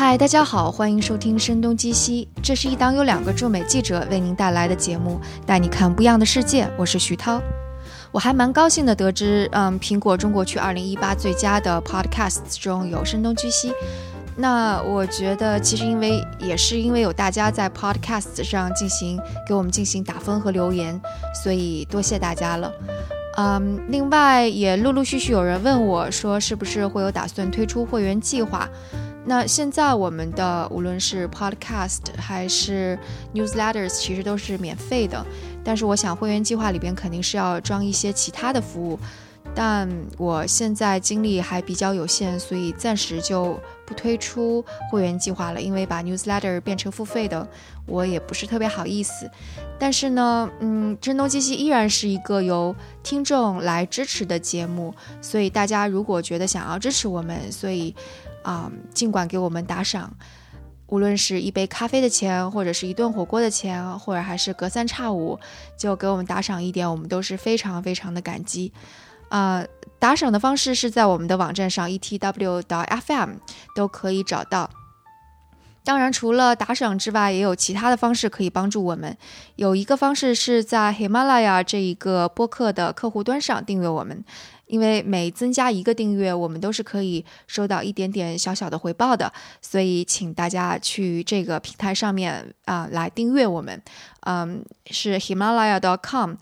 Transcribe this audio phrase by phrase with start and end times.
[0.00, 6.66] 嗨，大家好，欢迎收听《声东击西》，这是一档由两个驻美记者为您带来的节目，带你看不一样的世界。
[6.78, 7.38] 我是徐涛，
[8.10, 13.68] 我还蛮高兴的得知，嗯，苹果中国区二零一八最佳的 Podcasts 中有《声东击西》。
[14.36, 20.98] 那我觉得，其实因为也是因为有大家在 Podcast 上进行给我们进行打分和留言，
[21.44, 22.72] 所以多谢大家了。
[23.36, 28.66] 嗯，另外也陆陆续续有人问我说，是不是会有打算推出会员计划？
[29.30, 32.98] 那现在我们的无论是 Podcast 还是
[33.32, 35.24] Newsletters，其实都是免费的。
[35.62, 38.98] 但是我想会员计划里边肯定是要装一些其他的服务。
[39.54, 45.60] 但我现在精力还比较有限，所以暂时就不推出会员计划了。
[45.60, 47.48] 因为把 newsletter 变成付费的，
[47.86, 49.30] 我也不是特别好意思。
[49.78, 57.94] 但是呢，嗯，声东击西依然是一个由听众来支持的节目，所以大家如果觉得想要支持我们，所以
[58.50, 60.12] 啊，尽管给我们打赏，
[60.88, 65.38] 无论是一杯咖啡的钱，或者是一顿火锅的钱，或者还是隔三差五
[65.78, 68.72] 就给我们打赏一点，我们都是非常非常的感激。
[69.28, 69.64] 啊，
[70.00, 73.34] 打赏的方式是在我们的网站上 etw 到 fm
[73.76, 74.68] 都可以找到。
[75.84, 79.16] 当然，除了打赏之外，也有其他的方式可以帮助我们。
[79.54, 84.24] 有一个方式是在喜马拉雅这一个播客的客户端上订阅我们，
[84.70, 89.30] 因为每增加一个订阅，我们都是可以收到一点点小小的回报的。
[89.60, 93.82] 所以，请大家去这个平台上面啊来订阅我们。
[94.20, 96.34] 嗯，是 Himalaya.com。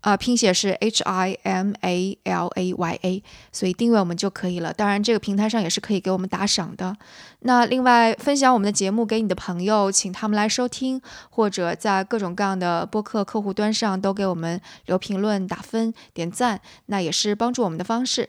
[0.00, 4.72] 啊，拼写是 H I M A L A Y A，所以订阅我们就可以了。
[4.72, 6.96] 当然，这个平台上也是可以给我们打赏的。
[7.40, 18.28] 那另外，分享我们的节目给你的朋友，请他们来收听，或者在各种各样的播客客户端上都给我们留评论、打分、点赞，那也是帮助我们的方式。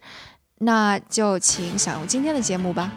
[0.59, 2.92] 那就请享用今天的节目吧。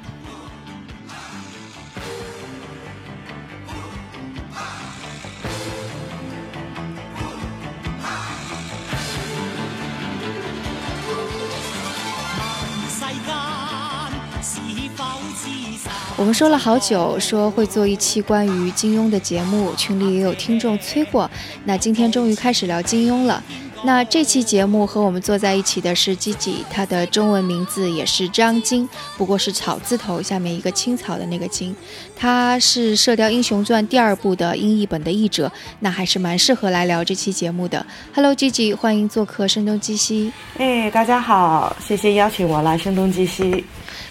[16.20, 21.28] 我们说了好久，说会做一期关于金庸的节目，群里也有听众催过。
[21.64, 23.42] 那今天终于开始聊金庸了。
[23.84, 28.86] 那这期节目和我们坐在一起的是吉吉，他的中文名字也是张金，
[29.16, 31.74] 不过是草字头下面一个青草的那个金。
[32.14, 37.86] 他是《射雕英雄传》第二部的英译本的译者，那还是蛮适合来聊这期节目的。
[38.14, 40.30] Hello，吉吉，欢迎做客《声东击西》。
[40.60, 43.44] 哎，大家好，谢谢邀请我来《声东击西》。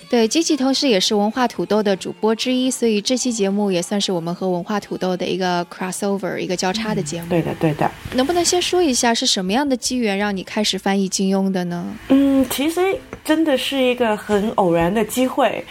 [0.10, 7.30] 对，机器同时也是文化土豆的主播之一，所以这期节目也算是我们和文化土豆的一个 crossover，一个交叉的节目。
[7.30, 7.90] 对的，对的。
[8.16, 11.86] 能不能先说一下是什么样的机缘让你开始翻译金庸的呢？
[12.08, 12.82] 嗯，其实
[13.24, 15.64] 真的是一个很偶然的机会。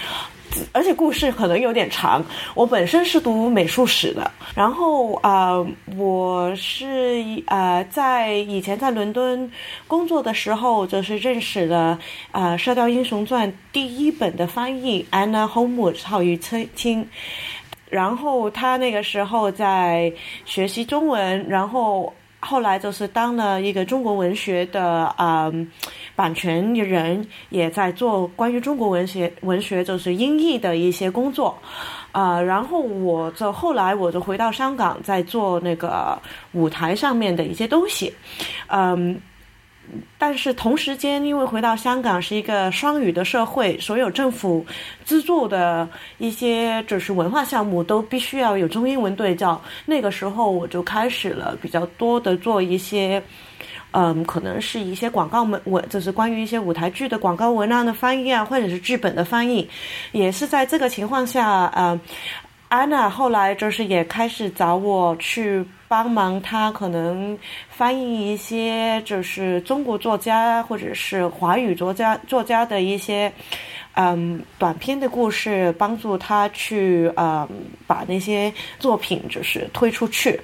[0.72, 2.24] 而且故事可能有点长。
[2.54, 5.54] 我本身是读美术史的，然后啊，
[5.96, 9.50] 我是呃在以前在伦敦
[9.86, 11.98] 工作的时候，就是认识了
[12.30, 17.06] 啊《射雕英雄传》第一本的翻译 Anna Homewood 曹于清，
[17.90, 20.12] 然后他那个时候在
[20.44, 22.12] 学习中文，然后。
[22.40, 25.52] 后来就是当了一个中国文学的啊
[26.18, 31.56] 版权人，也在做关于中国文学文学就是音译的一些工作，
[32.10, 36.20] 啊，然后我就后来我就回到香港，在做那个
[36.54, 38.12] 舞台上面的一些东西，
[38.66, 39.20] 嗯。
[40.18, 44.62] 但是同时间，因为回到香港是一个双语的社会，所有政府
[45.02, 49.58] 资助的一些就是文化项目都必须要有中英文对照。
[49.86, 53.22] 那个时候我就开始了比较多的做一些，
[53.92, 59.68] 嗯，可能是一些广告文文，就是关于一些舞台剧的广告文案的翻译啊，或者是剧本的翻译。
[60.12, 62.00] 也是在这个情况下，呃，
[62.68, 65.64] 安娜后来就是也开始找我去。
[65.90, 67.38] 帮忙他可能
[67.70, 73.32] 翻译一些就是中国作家或者是华语作家作家的一些
[73.94, 77.48] 嗯短篇的故事，帮助他去嗯
[77.86, 80.38] 把那些作品就是推出去。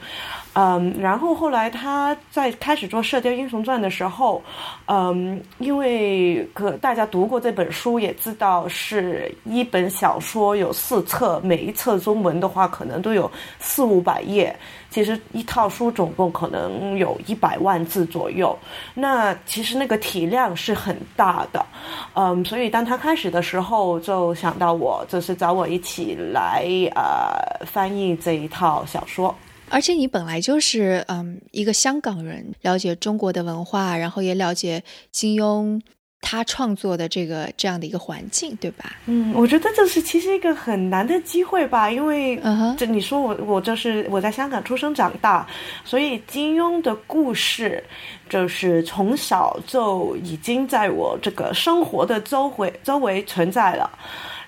[0.55, 4.43] 嗯，然后后来他在开始做《射雕英雄传》的时候，
[4.87, 14.55] 嗯，因为可大家读过这本书，也知道是一本小说，有四册，每一册中文的话可能都有四五百页。
[14.91, 18.57] 其实一套书总共可能有一百万字左右，
[18.95, 21.67] 那其实那个体量是很大的。
[22.12, 26.65] 嗯，所以当他开始的时候，就想到我，就是找我一起来
[26.95, 29.35] 呃翻译这一套小说。
[29.70, 35.81] 而且你本来就是嗯一个香港人，了解中国的文化，然后也了解金庸
[36.20, 38.96] 他创作的这个这样的一个环境，对吧？
[39.06, 45.46] 嗯，我觉得这是其实一个很难的机会吧，因为嗯哼这你说我我就是我在香港出生长大，
[45.84, 47.82] 所以金庸的故事
[48.28, 53.90] 就是从小就已经在我这个生活的周围周围存在了，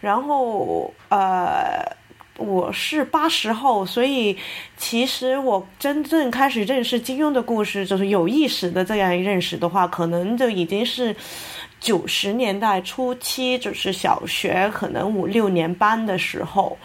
[0.00, 1.84] 然后呃。
[2.38, 4.36] 我是八十后，所以
[4.76, 11.16] 其实我真正开始认识金庸的故事，就是有意识的这样认识的话，可能就已经是
[11.80, 16.76] 九十年代初期，就是小学可能五六年班的时候。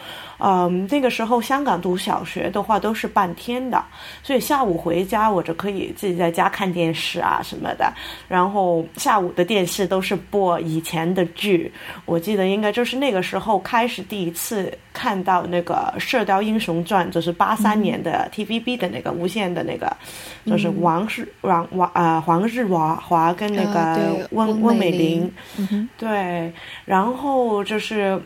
[0.44, 3.80] 嗯，那个时候香港读小学的话都是半天的，
[4.24, 7.92] 所以下午回家我就可以自己在家看电视啊什么的。
[8.26, 11.72] 然后下午的电视都是播以前的剧，
[12.06, 19.96] 我记得应该就是那个时候开始第一次看到那个《射雕英雄传》，就是八三年的 TVB 的那个无线的那个，
[20.44, 25.32] 就是王日王王啊黄日华华跟那个温温温美美玲玲。
[25.70, 26.52] 嗯，对，
[26.84, 28.20] 然后就是。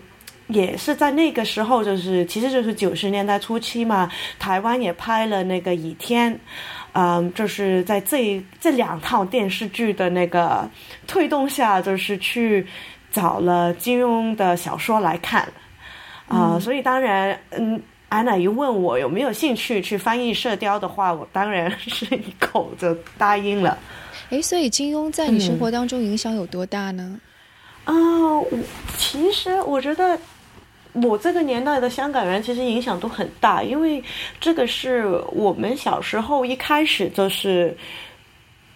[0.49, 6.33] 也是在那个时候，就是其实就是九十年代初期嘛，台湾也拍了那个《倚天》，
[6.93, 10.69] 嗯，就是在这这两套电视剧的那个
[11.07, 12.67] 推动下，就是去
[13.11, 15.49] 找了金庸的小说来看，
[16.29, 23.77] 啊、所以当然，嗯，安娜一问我有没有兴趣去翻译《射雕》的话，我当然是一口就答应了。
[24.31, 27.19] 诶，所以金庸在你生活当中影响有多大呢？
[27.85, 28.49] 啊、我
[28.99, 30.19] 其实我觉得
[31.03, 34.03] 我这个年代的香港人其实影响都很大，因为
[34.41, 37.77] 这个是我们小时候一开始就是，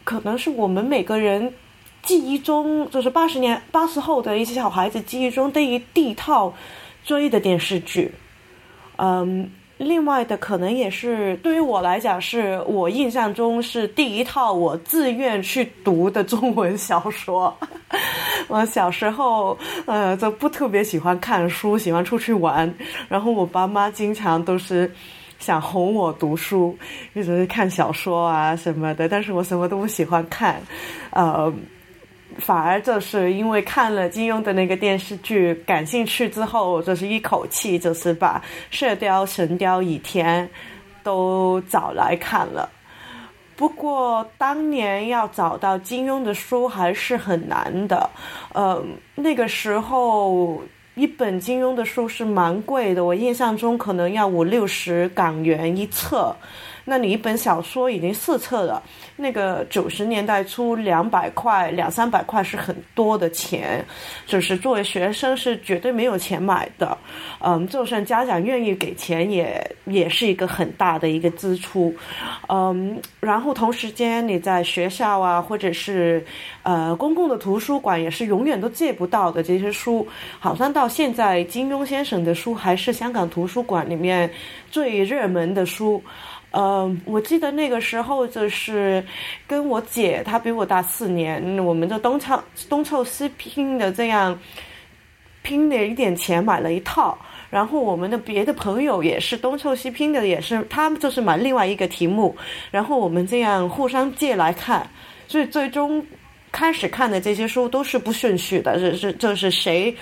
[0.04, 1.52] 可能是我们每个人
[2.02, 6.54] 记忆中，就是八十年八十后的一些小孩子记忆中对于第一套
[7.04, 8.12] 追的电视剧，
[8.96, 9.50] 嗯。
[9.80, 17.56] 另外的可能也是对于我来讲，是我印象中是第一套我自愿去读的中文小说。
[18.46, 19.56] 我小时候
[19.86, 22.70] 呃就不特别喜欢看书，喜欢出去玩，
[23.08, 24.92] 然后我爸妈经常都是
[25.38, 26.76] 想哄我读书，
[27.14, 30.60] 一直看小说啊什么的，但是我什么都不喜欢看，
[31.12, 31.50] 呃。
[32.38, 38.38] 反而就是因为看了金庸的那个电视剧感兴趣之后，就是一口气就是把
[38.70, 40.46] 《射雕》《神雕》《倚天》
[41.02, 42.68] 都找来看了。
[43.56, 48.08] 不过当年要找到金庸的书还是很难的，
[48.54, 48.82] 呃，
[49.14, 50.62] 那个时候
[50.94, 56.34] 一本金庸的书是蛮贵的，我印象中可能要五六十港元一册。
[56.90, 58.82] 那你一本小说已经四册了，
[59.14, 63.84] 那个九十年代初两百块、两三百块是很多的钱，
[64.26, 66.98] 就是作为学生是绝对没有钱买的。
[67.38, 71.94] 嗯，就算家长愿意给钱也，也是一个很大的一个支出。
[72.48, 76.26] 嗯，然后同时间你在学校啊，或者是
[76.64, 80.04] 呃公共的图书馆，也是永远都借不到的这些书。
[80.40, 84.28] 好像到现在，金庸先生的书还是香港图书馆里面
[84.72, 86.02] 最热门的书。
[86.50, 89.04] 呃，我记得那个时候就是
[89.46, 94.36] 跟我姐，她比我大四年，我们就东凑东凑西拼的这样
[95.42, 97.16] 拼了一点钱买了一套。
[97.50, 102.36] 然后我们的别的朋友也是东凑西拼的，也是他们就是买另外一个题目，
[102.70, 104.88] 然后我们这样互相借来看，
[105.26, 106.04] 所以最终
[106.52, 109.96] 开始看的这些书都是不顺序的，是是就是谁。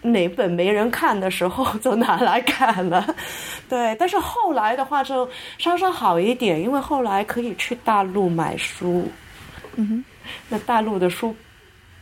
[0.00, 3.16] 哪本没人看的时候就拿来看了，
[3.68, 3.94] 对。
[3.98, 9.10] 但是后来的话就稍稍好一点，因为后来可以去大陆买书。
[9.76, 10.04] 嗯哼，
[10.48, 11.34] 那大陆的书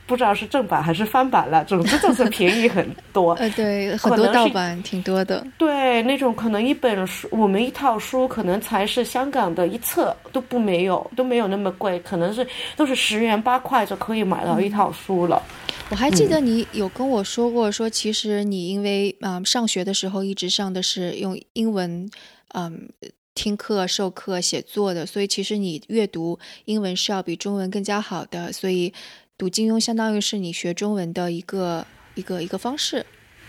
[0.06, 3.34] 不知道是正版还是翻版了，总之就是便宜很多。
[3.40, 5.44] 呃，对，很多盗版挺多的。
[5.58, 12.46] 对，那种可能一本书，我们一套书可能才是香港的一册都不没有，都没有那么贵，可能是
[12.76, 15.42] 都是十元八块就可以买到一套书了。
[15.90, 22.08] 我还记得你有跟我说过，说其实你因为嗯上学的时候一直上的是用英文
[22.54, 22.88] 嗯
[23.34, 28.92] 听课、授课、写作的，所以其实你阅读英文是要比中文更加好的，所以
[29.38, 33.04] 读金庸相当于是你学中文的一个一个一个方式。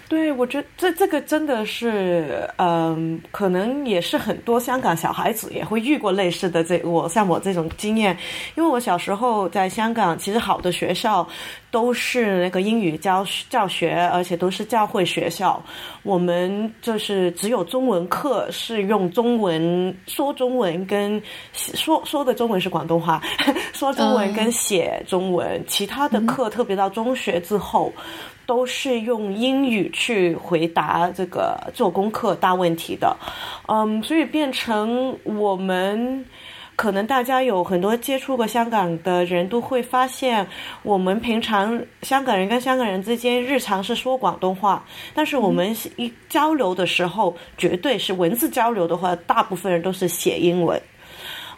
[0.09, 8.17] 对，我觉得这这个真的是，嗯，可能也是很多香港小孩子也会遇过类似的这我像我这种经验，
[8.55, 11.27] 因为我小时候在香港，其实好的学校
[11.69, 15.61] 都是那个英语教教学，而且都是教会学校，
[16.03, 21.21] 我们就是只有中文课是用中文说中文跟
[21.53, 23.21] 说说的中文是广东话，
[23.73, 27.91] 说中文跟写中文，其他的课特别到中学之后。
[28.47, 33.13] 都是用英语去回答这个做功课大问题的，
[33.67, 36.25] 嗯，所以变成我们
[36.77, 40.47] 可能大家有很多接触过香港的人都会发现，
[40.83, 50.79] 我们平常香港人跟香港人之间日常是说广东话，但是我们一交流的时候，绝对是文字交流的话，大部分人都是写英文，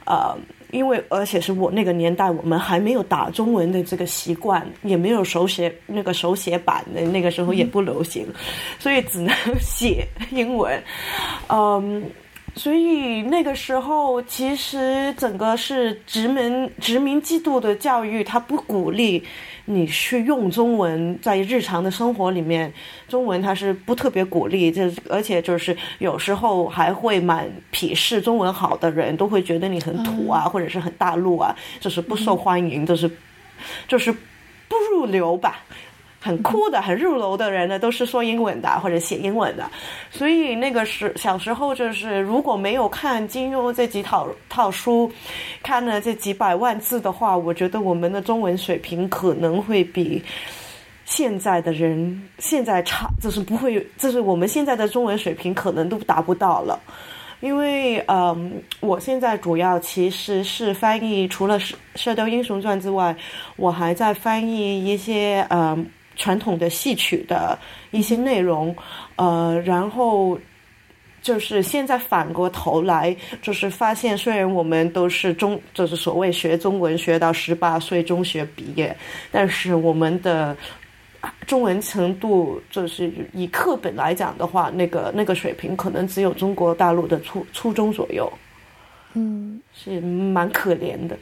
[0.05, 0.35] 呃。
[0.71, 8.23] 因为而且是我那个年代，我们还没有打中文的这个习惯，也没有手写那个手写版的，那个时候也不流行，
[8.77, 10.81] 所以只能写英文，
[11.47, 12.03] 嗯。
[12.55, 19.23] 所以那个时候，其实整个是殖民殖民制度的教育，他不鼓励
[19.65, 22.71] 你去用中文在日常的生活里面，
[23.07, 33.09] 中文他是不特别鼓励，这而且就是有时候还会蛮鄙视中文好的人，都会觉得你很土啊，或者是很大陆啊，就是不受欢迎，就是
[33.87, 35.63] 就是不入流吧。
[36.21, 39.69] 很酷的、很入楼的人呢，都是说英文的或者写英文的，
[40.11, 45.09] 所以那个时小时候就是如果没有看金庸这几套套书，
[45.63, 50.21] 看了这几百万字的话，我觉得我们的中文水平可能会比
[51.05, 56.77] 现在的人现在差，就是不会，就是我们现在的中文水平可能都达不到了，
[57.39, 63.15] 因为嗯，我现在主要其实是翻译，除了《射射雕英雄传》之外，
[63.55, 65.89] 我还在翻译一些嗯。
[66.19, 67.57] 传统的戏曲的
[67.91, 68.75] 一些内容，
[69.15, 70.37] 呃，然后
[71.21, 78.95] 就是现在反过头来，就是发现，虽然我们都是中，就是所谓学中文学到十八岁中学毕业，
[79.31, 80.55] 但是我们的
[81.47, 88.31] 中文程度，就是以课本来讲的话，那个那个水平可能只有中国大陆的初初中左右，
[89.13, 91.17] 嗯，是蛮可怜的。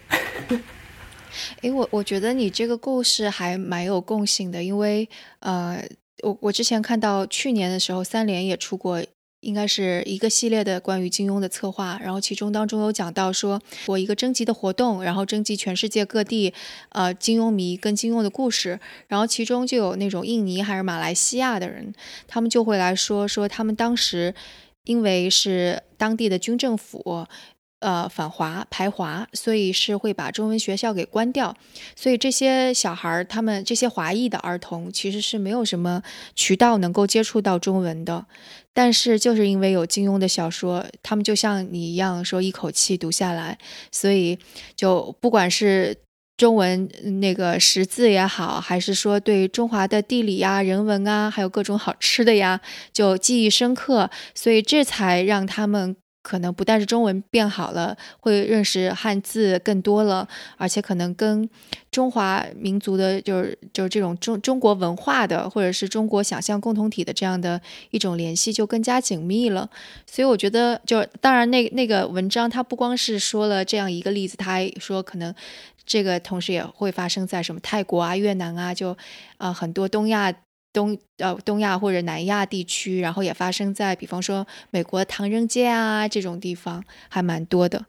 [1.62, 5.08] 诶，我我觉得你这个故事还蛮有共性的，因为
[5.40, 5.84] 呃，
[6.24, 9.04] 我我之前看到去年的时候，三联也出过，
[9.42, 16.54] 应该是一个系列的关于金庸的策划，然后其中当中有讲到说，我一个征集的活动，然后征集全世界各地
[16.90, 21.94] 呃金庸迷跟金庸的故事，然后其中就有那种印尼还是马来西亚的人，
[22.28, 24.34] 他们就会来说说他们当时
[24.86, 27.28] 因为是当地的军政府。
[27.80, 31.56] 呃，反华排华，所以是会把中文学校给关掉。
[31.96, 36.02] 所以这些小孩儿，他们这些华裔的儿童，其实是没有什么
[36.36, 38.26] 渠道能够接触到中文的。
[38.74, 43.60] 但是就是因为有金庸的小说，他们就像你一样，说一口气读下来，
[43.92, 44.40] 所以
[44.76, 45.96] 就不管是
[46.36, 46.90] 中文
[47.22, 52.60] 那个识字也好，还是说对中华的地理呀、人文啊，还有各种好吃的呀，
[52.92, 54.10] 就记忆深刻。
[54.34, 55.96] 所以这才让他们。
[56.28, 61.50] 可能不但是中文变好了，会认识汉字更多了，而且可能跟
[61.90, 69.70] 中华民族的，就是就是这种中中国文化的，或者是中国想象共同体的这样的一种联系就更加紧密了。
[70.06, 75.34] 所以我觉得，就当然那那个文章，它不光是说了这样一个例子，他还说可能
[75.86, 78.98] 这个同时也会发生在什么泰国啊、越南啊，就
[79.38, 80.34] 啊很多东亚。
[80.78, 87.84] 东呃东亚或者南亚地区，然后也发生在比方说美国唐人街啊这种地方，还蛮多的。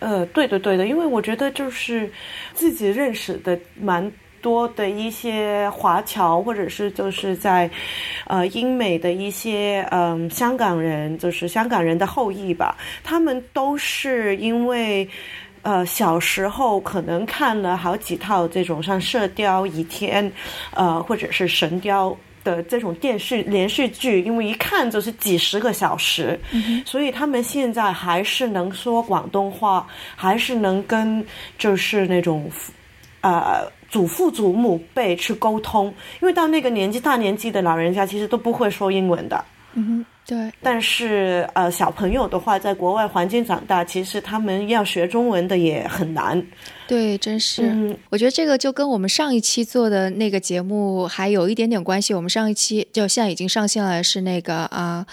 [0.00, 2.10] 呃，对的对的，因为我觉得就是
[2.52, 4.10] 自己认识的蛮
[4.42, 7.70] 多的一些华侨，或者是就是在
[8.26, 15.08] 呃英美的一些嗯香港人，就是香港人的后裔吧，他们都是因为。
[15.62, 20.24] 呃，小时候可能看了好几套这种像《射雕》《倚天》，
[20.74, 22.10] 呃，或者是《神雕》
[22.42, 26.40] 的这种电视连续剧，因为一看就是几十个小时，
[26.86, 29.86] 所以他们现在还是能说广东话，
[30.16, 31.22] 还是能跟
[31.58, 32.50] 就是那种
[33.20, 39.44] 呃祖父祖母辈去沟通，因为到那个年纪大年纪的老人家其实都不会说英文的。
[39.74, 46.40] 嗯对，但是呃，小朋友的话，在国外环境长大，其实他们要学中文的也很难。
[46.86, 47.98] 对，真是。
[48.10, 52.14] 我觉得这个就跟我们上一期做的那个节目还有一点点关系。
[52.14, 55.04] 我们上一期就现在已经上线了，是那个啊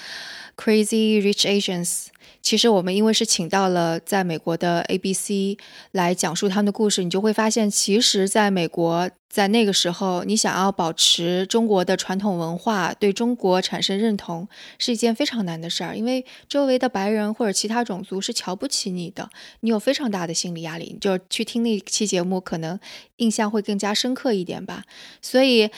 [0.56, 2.10] ，Crazy Rich Asians。
[2.48, 5.60] 其实我们因为是请到了在美国的 ABC
[5.92, 14.48] 来讲述他们的故事，你就会发现，其实在美国，在那个时候，你想要保持中国的传统文化，对中国产生认同，
[14.80, 15.94] 是一件非常难的事儿。
[15.94, 20.98] 因为周围的白人或者其他种族是瞧不起你的，你有非常大的心理压力。
[21.02, 22.80] 就去听那期节目，可能
[23.18, 24.86] 印象会更加深刻一点吧。
[25.22, 25.70] 所以，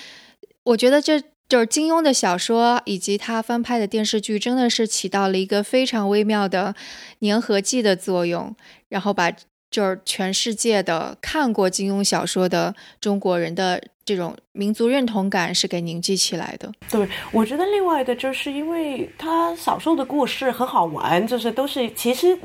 [0.61, 1.19] 我觉得这。
[1.49, 6.73] 就是金庸的小说以及他翻拍的电视剧，真的是起到了一个非常微妙的
[7.19, 8.55] 粘合剂的作用，
[8.87, 9.29] 然后把
[9.71, 13.81] 就是全世界的看过金庸小说的中国人的。
[14.05, 16.71] 这种民族认同感是给凝聚起来的。
[16.89, 22.35] 对，我觉得另外的就是因为他小时候的故事很好玩，就是都是其实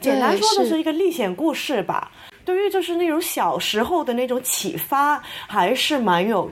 [0.00, 2.12] 简单说的是一个历险故事吧。
[2.44, 6.48] 对于就是那种小时候的那种启发，还是蛮有。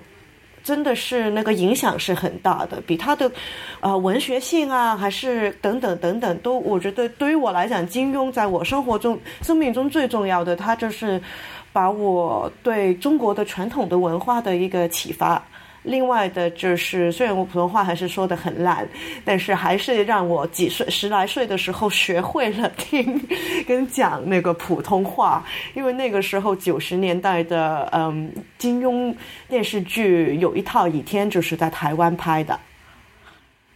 [0.67, 3.31] 真的是那个影响是很大的，比他的，
[3.79, 11.23] 呃，文学性啊，还是等等等等，都我觉得对于我来讲，金庸在我生活中、生命中最重要的，他就是
[11.73, 15.41] 把我对中国的传统的文化的一个启发。
[15.87, 18.87] 另外的就是，虽然我普通话还是说的很烂，
[19.25, 23.19] 但是还是让我几岁十来岁的时候学会了听
[23.69, 25.45] 跟讲那个普通话。
[25.75, 29.15] 因为那个时候九十年代的嗯金庸
[29.49, 32.59] 电视剧有一套《倚天》就是在台湾拍的，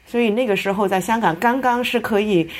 [0.04, 2.50] 所以那个时候在香港刚刚是可以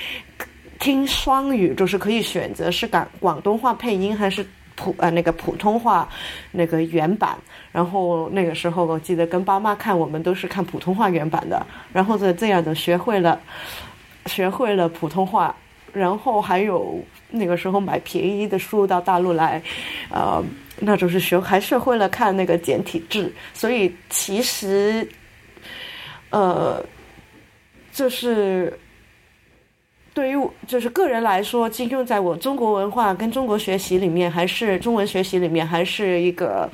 [0.78, 4.46] 听双语，就是可以选择是港广东话配音还是。
[4.80, 6.08] 普呃那个普通话
[6.52, 7.36] 那个原版，
[7.70, 13.38] 然后那个时候我记得跟爸妈看，我们都是看普通话原版的，然后就这样的学会了
[14.24, 15.54] 学会了普通话，
[15.92, 16.98] 然后还有
[17.30, 19.62] 那个时候买便宜的书到大陆来，
[20.08, 20.42] 呃，
[20.78, 25.06] 那就是学还是会了看那个简体字，所以其实
[26.30, 26.82] 呃
[27.92, 28.72] 就是。
[30.20, 36.70] 对于就是个人来说，金庸在我中国文化跟中国学习里面，还是中文学习里面，还是一个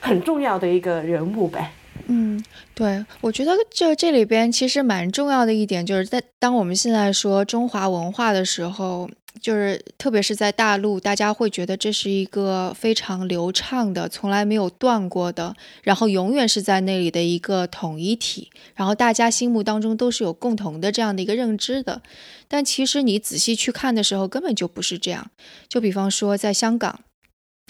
[0.00, 1.70] 很重要的一个人物呗。
[2.08, 2.42] 嗯，
[2.74, 9.08] 对，我觉得就这里边其实蛮重要的一点，就是在当我们现在说中华文化的时候。
[9.40, 22.02] 就是特别是在大陆，大家会觉得这是一个非常流畅的、从来没有断过的，然后永远是在那里的一个统一体，然后大家心目当中都是有共同的这样的一个认知的。
[22.48, 25.30] 但其实你仔细去看的时候，根本就不是这样。
[25.68, 27.00] 就比方说在香港，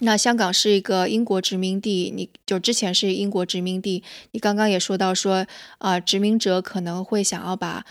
[0.01, 5.47] 那香港是一个英国殖民地，你就之前是英国殖民地，你刚刚也说到说
[5.79, 7.85] 啊，殖民者可能会想要把。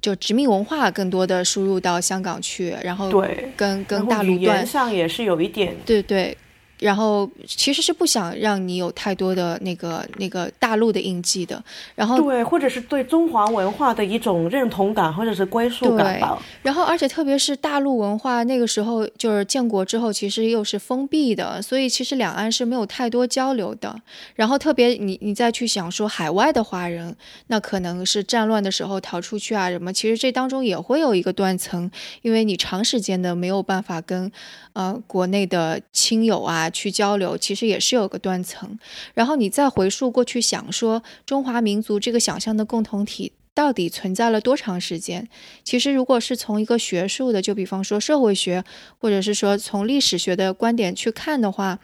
[0.00, 6.36] 就殖民文化更多的输入到香港去，然后对跟跟大陆段上也是有一点对对。
[6.80, 11.62] 然后其实是不想让你有太多的那个那个大陆的印记的，
[11.94, 16.42] 然后对，或者是对中华文化的一种认同感，或者是归属感吧。
[16.62, 23.94] 然后，而且特别是大陆文化那个时候就是建国之后，其实又是封闭的，所以其实两岸是没有太多交流的。
[24.34, 27.14] 然后特别你你再去想说海外的华人，
[27.48, 31.90] 那可能是战乱的时候逃出去啊什么，其实这当中也会有一个断层，
[32.22, 34.32] 因为你长时间的没有办法跟
[34.72, 36.69] 呃国内的亲友啊。
[36.70, 38.78] 去交流，其实也是有个断层。
[39.14, 45.28] 然后你再回溯过去，想说中华民族这个想象的共同体到底存在了多长时间？
[45.64, 48.64] 其实，如果是从一个学术的，就比方说社会学，
[48.98, 51.78] 或者是说从历史学的观点去看的话，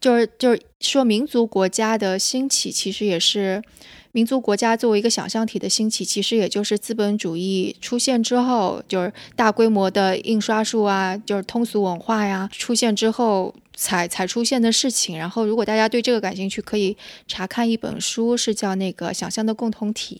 [0.00, 3.62] 就是就是说民族国家的兴起，其实也是。
[4.18, 15.16] 民族国家作为一个想象体的兴起，其实也就是资本主义出现之后，就是大规模的印刷术啊，就是通俗文化呀出现之后才才出现的事情。
[15.16, 16.96] 然后，如果大家对这个感兴趣，可以
[17.28, 20.18] 查看一本书，是叫那个《想象的共同体》。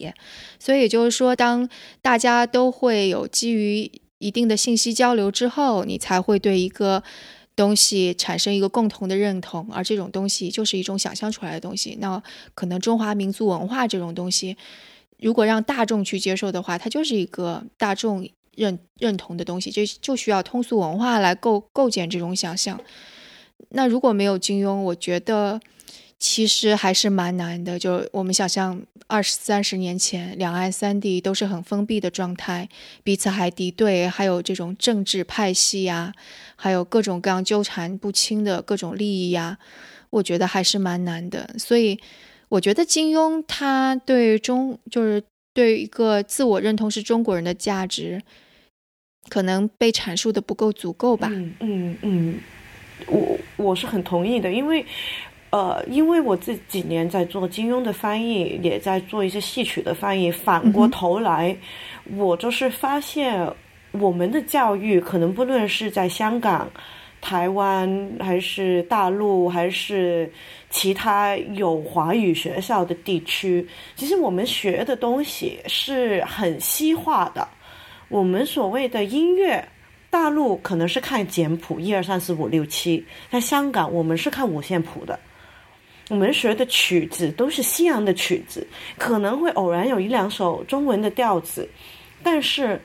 [0.60, 1.68] 所以也就是说，当
[2.00, 7.02] 大家都会有基于一定的信息交流之后，你才会对一个。
[7.58, 11.98] 东西产生一个共同的认同，而这种东西就是一种想象出来的东西。
[12.00, 12.22] 那
[12.54, 14.56] 可能中华民族文化这种东西，
[15.18, 22.80] 如果让大众去接受的话，它就是一个大众认认同的东西，就就需要通俗文化来构构建这种想象。
[23.70, 25.60] 那如果没有金庸，我觉得。
[26.18, 32.68] 其实还是蛮难的，就我们想象二十三十年前，两岸三地都是很封闭的状态，
[33.04, 36.12] 彼此还敌对，还有这种政治派系呀，
[36.56, 39.58] 还有各种各样纠缠不清的各种利益呀，
[40.10, 41.54] 我觉得还是蛮难的。
[41.56, 41.96] 所以，
[42.48, 45.22] 我觉得金庸他对中就是
[45.54, 48.20] 对一个自我认同是中国人的价值，
[49.28, 51.28] 可能被阐述的不够足够吧。
[51.30, 52.40] 嗯嗯嗯，
[53.06, 54.84] 我我是很同意的，因为。
[55.50, 60.30] 呃，因为我这几年在做金庸的翻译，也在做一些戏曲的翻译。
[60.30, 61.56] 反过头来，
[62.16, 63.50] 我就是发现，
[63.92, 66.70] 我们的教育可能不论是在香港、
[67.22, 70.30] 台湾，还是大陆，还是
[70.68, 77.48] 其他有华语学校的地区，其实我们学的东西是很西化的。
[78.10, 79.66] 我们所谓的音乐，
[80.10, 85.18] 大陆可能是看简谱，一二三四五六七；在香港，我们是看五线谱的。
[86.08, 88.66] 我们学的曲子都是西洋的曲子，
[88.96, 91.68] 可能会偶然有一两首中文的调子，
[92.22, 92.80] 但是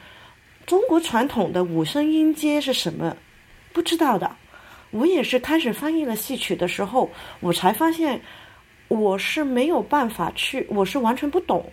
[0.66, 3.16] 中国传统的五声音阶是什么？
[3.72, 4.30] 不知道的。
[4.92, 7.10] 我也是开始翻译了戏曲的时候，
[7.40, 8.22] 我才发现，
[8.90, 11.66] 我是没有办法去，我是完全不懂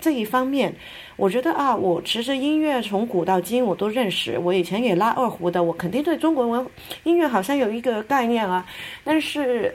[0.00, 0.74] 这一方面。
[1.16, 6.66] 我觉得啊，我其实音乐从古到今我都认识，我以前也拉二胡的，我肯定对中国文
[7.04, 8.66] 音乐好像有一个概念啊。
[9.02, 9.74] 但是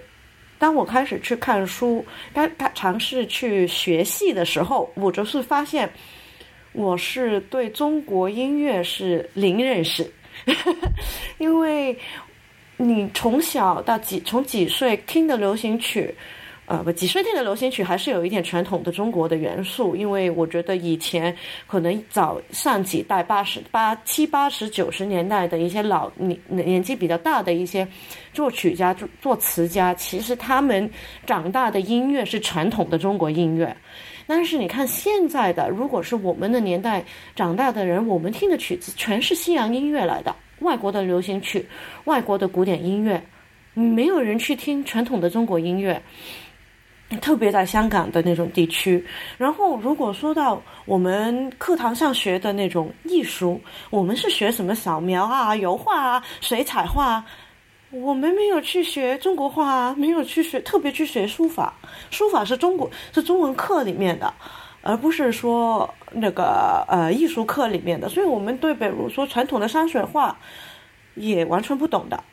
[0.64, 5.92] 当我开始去看书，该尝试去学戏的时候，我就是发现
[6.72, 10.10] 我是对中国音乐是零认识，
[11.38, 12.00] 因为
[12.78, 16.16] 你从小到几从几岁听的流行曲。
[16.66, 21.36] 呃，不，几岁听的流行曲还是有一点传统的中国的元素，因为我觉得以前
[21.68, 27.86] 可能早上几代八十八七八十九十年代的一些老年年纪比较大的一些
[28.32, 30.90] 作曲家、作词家，其实他们
[31.26, 33.76] 长大的音乐是传统的中国音乐。
[34.26, 37.04] 但是你看现在的，如果是我们的年代
[37.36, 41.68] 长大的人，我们听的曲子全是西洋音乐来的，外国的流行曲、
[42.06, 43.22] 外国的古典音乐，
[43.74, 46.02] 没有人去听传统的中国音乐。
[47.20, 49.04] 特别在香港的那种地区，
[49.38, 57.24] 然后如果说到我们课堂上学的那种艺术，我们是学什么扫描啊、油画啊、水彩画，
[57.92, 61.74] 我们没有去学中国画，没有去学特别去学书法，
[62.12, 64.34] 书法是中国是中文课里面的，
[64.82, 70.38] 而不是说那个呃艺术课里面的，所以我们对比如说传统的山水画
[71.16, 72.24] 也完全不懂的，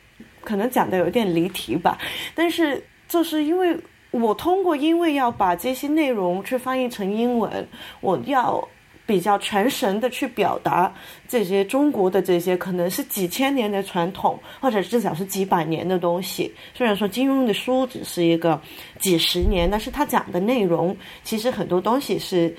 [0.43, 1.97] 可能讲的有点离题吧，
[2.35, 3.77] 但是就是因为。
[4.11, 7.67] 我通过，因为要把这些内容去翻译成英文，
[8.01, 8.67] 我要
[9.05, 10.93] 比较全神的去表达
[11.27, 16.53] 这些中国的这些可能是几千年的传统，或者至少是几百年的东西。
[16.73, 18.61] 虽然说金庸的书只是一个
[18.99, 22.55] 几十年，但是他讲的内容其实很多东西是。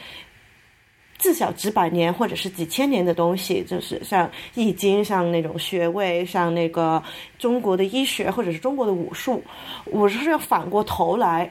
[1.23, 7.01] 至少几百年或者是几千年的东西，就是像《易经》，像那种穴位，像那个
[7.39, 9.41] 中国的医学或者是中国的武术，
[9.85, 11.49] 我是要反过头来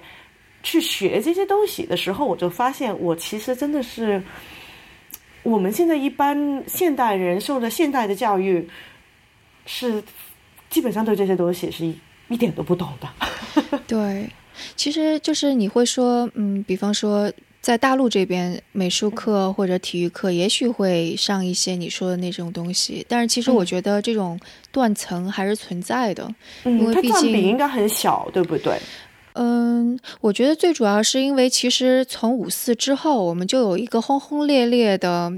[0.61, 4.21] 去学这些东西的时候，我就发现我其实真的是
[5.41, 8.67] 我们现在一般现代人受的现代的教育
[9.65, 10.03] 是
[10.69, 11.85] 基本上对这些东西是
[12.27, 13.07] 一点都不懂的。
[13.87, 14.29] 对，
[14.75, 17.31] 其实就是你会说，嗯，比方说。
[17.61, 24.39] 在大陆这边，美术课或者体育课也许会上一些你说的那种东西，但是其实我觉得这种
[24.71, 26.27] 断层还是存在的，
[26.63, 28.79] 因为毕竟应该很小，对不对？
[29.33, 35.31] 嗯，我觉得最主要是因为其实从五四之后，我们就有一个轰轰烈烈的。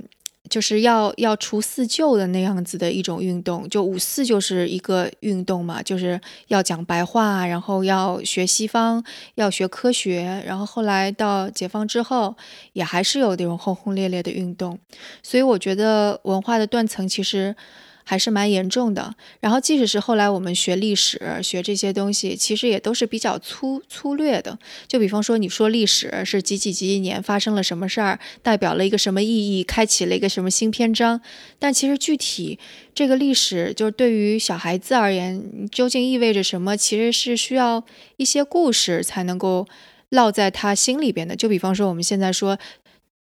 [0.49, 9.03] 就是要要除四旧的那样子的一种运动，就五四就是一个运动嘛，就是要讲白话，然后要学西方，
[9.36, 12.36] 要学科学，然后后来到解放之后，
[12.73, 14.77] 也还是有这种轰轰烈烈的运动，
[15.21, 17.56] 所以我觉得文化的断层其实。
[18.04, 19.16] 还是蛮严重的。
[19.39, 24.58] 然后，即使是后来我们学历史、学这些东西，其实也都是比较粗粗略的。
[24.88, 31.22] 就比方说，你说历史是几几几几年发生了什么事儿，代表了一个什么意义，开启了一个什么新篇章。
[31.60, 32.60] 但其实具体
[32.94, 37.84] 这个历史，就是对于小孩子而言，究竟意味着什么，其实是需要
[38.18, 39.68] 一些故事才能够
[40.12, 41.36] 烙在他心里边的。
[41.36, 42.58] 就比方说，我们现在说。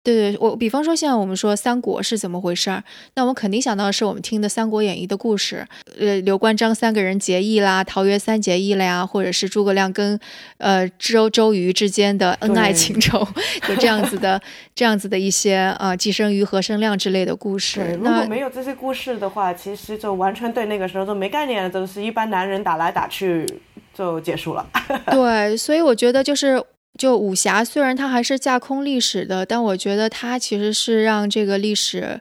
[0.08, 2.82] 对对，我比方说，现在我们说三国是怎么回事儿，
[3.14, 5.66] 那我们肯定想到的是我们听的《三国演义》的故事，
[6.00, 10.18] 呃，刘关张三个人结义啦，桃园三结义了呀，或者是诸葛亮跟
[10.56, 13.26] 呃周周瑜之间的恩爱情仇，
[13.68, 14.40] 就这样子的，
[14.74, 17.98] 这样子的一些呃寄生鱼和生亮之类的故事。
[18.00, 23.46] 如果没有这些故事的话，其实就完全对那个时候都没概念了，都是一般男人打来打去
[23.92, 24.66] 就结束了。
[25.12, 26.64] 对，所以我觉得就是。
[26.98, 32.20] 就武侠虽然它还是架空历史的，但我觉得它其实是让这个历史，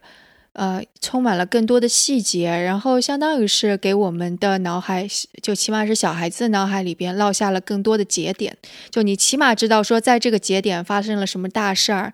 [0.53, 5.07] 呃，充满了更多的细节，然后相当于是给我们的脑海，
[5.41, 8.55] 就起码是小孩子脑海里边落下了更多的节点。
[8.91, 12.13] 就你起码知道说，在这个节点发生了什么大事儿。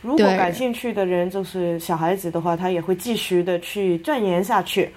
[0.00, 4.94] 如果感兴趣的人就是小孩子的话，他也会继续的去钻研下去。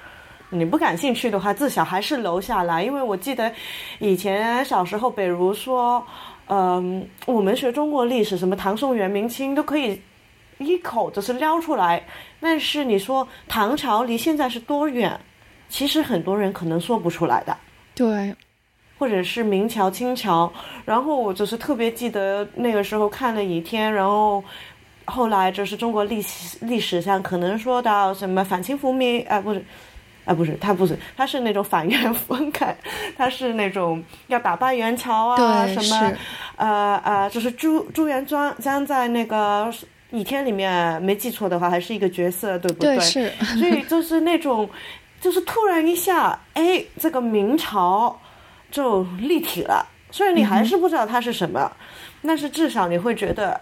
[0.52, 3.52] 你不感兴趣的话，至少还是留下来，因为我记得
[4.00, 6.06] 以前小时候，比如说。
[6.48, 10.02] 嗯，我们学中国历史，什么唐宋元明清都可以
[10.58, 12.02] 一口就是撩出来。
[12.40, 15.20] 但是你说唐朝离现在是多远？
[15.70, 17.56] 其实很多人可能说不出来的。
[17.94, 18.34] 对，
[18.98, 20.52] 或者是明朝、清朝。
[20.86, 24.42] 然后我就是特别记得那个时候看了《倚天》，然后
[25.04, 29.66] 后来就是中国历史历史上可能说到什么反清复明，哎，不是。
[30.28, 32.76] 啊，不是，他不是，他是那种反元分开，
[33.18, 36.13] 他是那种要打败元朝啊，什么，
[36.58, 39.66] 呃呃，就是朱朱元璋将在那个
[40.12, 43.00] 《倚天》里面没记错的话，还是一个角色，对不对？
[43.00, 43.32] 是。
[43.58, 44.70] 所以就是那种，
[45.22, 48.20] 就是突然一下，哎，这个明朝
[48.70, 49.88] 就立体了。
[50.12, 51.72] 虽然你还是不知道它是什么，
[52.22, 53.60] 但是至少你会觉得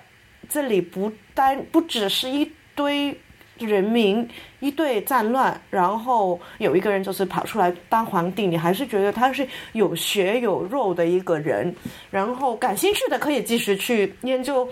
[0.50, 3.16] 这里不单不只是一堆
[3.60, 4.28] 人民
[4.60, 11.74] 一对战乱，然后有一个人就是跑出来当皇帝，你还是觉得他是有血有肉的一个人。
[12.12, 14.68] 然后感兴趣的可以继续去研究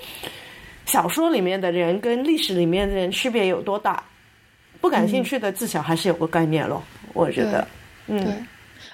[0.86, 4.04] 小说里面的人跟历史里面的人区别有多大。
[4.82, 7.68] 不感兴趣的至少还是有个概念咯，我觉得，
[8.08, 8.46] 嗯。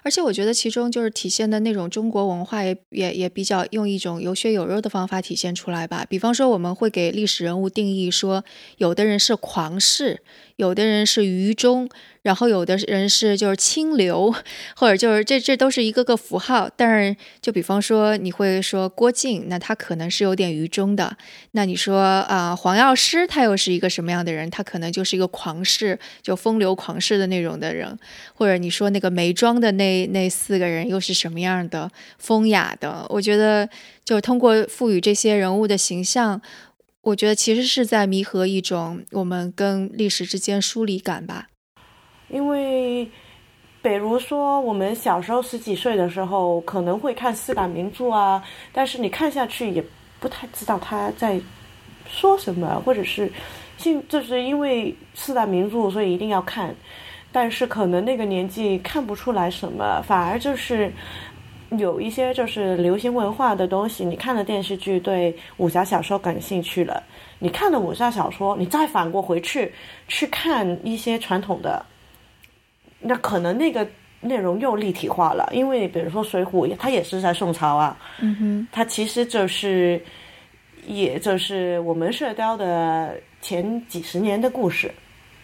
[0.03, 6.05] 而且我觉得其中就是体现的那种中国文化也也也比较用一种有血有肉的方法体现出来吧。
[6.09, 8.43] 比方说我们会给历史人物定义说，
[8.77, 10.21] 有的人是狂士，
[10.59, 11.89] 有的人是愚忠。
[12.21, 14.35] 然后有的人是就是清流，
[14.75, 16.69] 或者就是这这都是一个个符号。
[16.75, 21.15] 但是就比方说你会说郭靖，那他可能是有点愚忠的。
[21.51, 24.49] 那你说啊黄药师他又是一个什么样的人？
[24.51, 27.97] 他可能就是一个狂士，就风流狂士的那种的人。
[28.33, 33.07] 或者你说那个眉庄的那那四个人又是什么样的风雅的？
[33.09, 33.67] 我觉得
[34.03, 36.39] 就通过赋予这些人物的形象，
[37.01, 41.47] 我觉得其实是在弥合一种我们跟历史之间疏离感吧。
[42.27, 43.09] 因为，
[43.81, 49.83] 比如说，我们小时候十几岁的时候，可能会看四大名著啊，但是你看下去也
[50.19, 51.41] 不太知道他在
[52.07, 53.31] 说什么，或者是，
[53.77, 56.75] 信就是因为四大名著，所以一定要看，
[57.31, 60.91] 但是可能那个年纪看不出来什么，反而就是
[61.77, 67.03] 有一些就是流行文化的东西，你看了电视剧，对武侠小说感兴趣了，
[67.37, 69.71] 你看了武侠小说，你再反过回去
[70.07, 71.85] 去看一些传统的。
[72.99, 73.87] 那可能那个
[74.19, 80.03] 内容又立体化了，因为比如说《水浒》，它也是在宋朝啊，嗯哼，它其实就是，
[80.85, 84.91] 也就是我们射雕的前几十年的故事，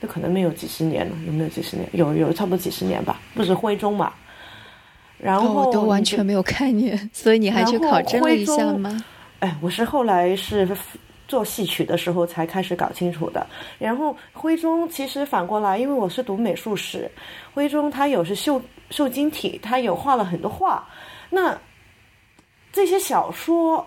[0.01, 1.87] 那可能没有几十年了，有没有几十年？
[1.93, 4.11] 有有差不多几十年吧，不是徽宗嘛？
[5.25, 9.03] 然后都完全没有概念，所以你还去考证了一下吗？
[9.39, 10.67] 哎，我是后来是。
[11.27, 13.47] 做戏曲的时候才开始搞清楚的。
[13.79, 17.09] 然后徽宗其实反过来，因为我是读美术史，
[17.51, 18.61] 徽宗他有是绣
[18.91, 20.87] 绣金体，他有画了很多画。
[21.31, 21.59] 那
[22.71, 23.83] 这些小说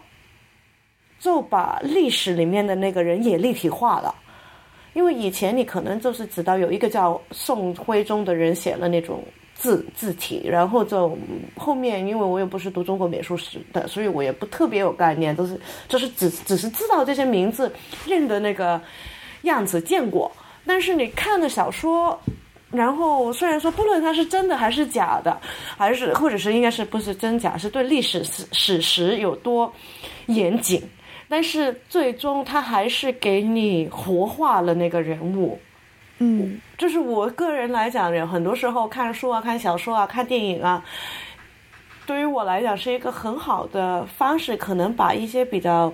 [1.21, 4.13] 就把历史里面的那个人也立体化了。
[4.95, 9.23] 因为以前你可能就是知道有一个叫宋徽宗的人写了那种。
[9.59, 11.19] 字字体，然后就
[11.57, 17.71] 后面，因为我也不是读中国美术史的，所以我也不特别有概念，都是就是只只是知道这些名字，
[18.07, 18.81] 认得那个
[19.43, 20.31] 样子见过。
[20.65, 22.17] 但是你看的小说，
[22.71, 25.37] 然后虽然说不论它是真的还是假的，
[25.77, 29.73] 还是或者是应该是不是真假，是对历史史史实有多
[30.27, 30.81] 严谨，
[31.29, 35.59] 但是最终它还是给你活化了那个人物。
[36.19, 40.85] 嗯，就是我个人来讲，很多时候看书啊、看小说啊、看电影啊，
[42.07, 45.93] 对于我来讲是一个很好的方式，可能把一些比较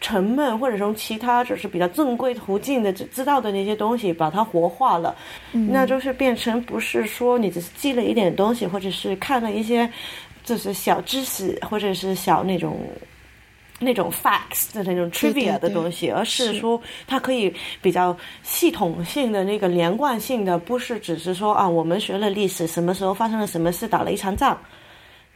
[0.00, 5.14] 沉闷或者从其他就是比较正规途径的知道的那些东西，把它活化了，
[5.52, 9.88] 那就是变成不是说你只是记了一点东西，或者是看了一些
[10.42, 12.76] 就是小知识，或者是小那种。
[13.82, 24.56] 那种 facts 的那种 trivia 的东西，而是说它可以比较系统性的那个连贯性的，不是只是说啊，我们学了历史，什么时候发生了什么事，打了一场仗，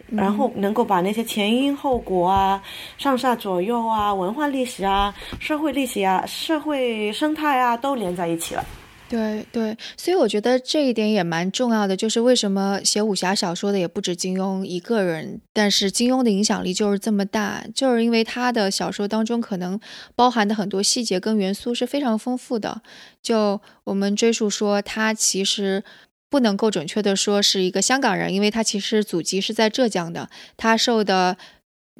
[0.09, 2.63] 然后能够把那些前因后果啊、
[2.97, 8.65] 上下左右啊、文化历史啊、社会历史啊、社会生态啊都连在一起了。
[9.09, 19.79] 对对，所以我觉得这一点也蛮重要的，就是为什么写武侠小说的也不止金庸一个人，但是金庸的影响力就是这么大，就是因为他的小说当中可能
[20.17, 22.83] 包含的很多细节跟元素是非常丰富的。
[23.23, 25.85] 就我们追溯说，他其实
[26.29, 31.37] 不能够准确的说是一个香港人，因为他其实祖籍是在浙江的，他受的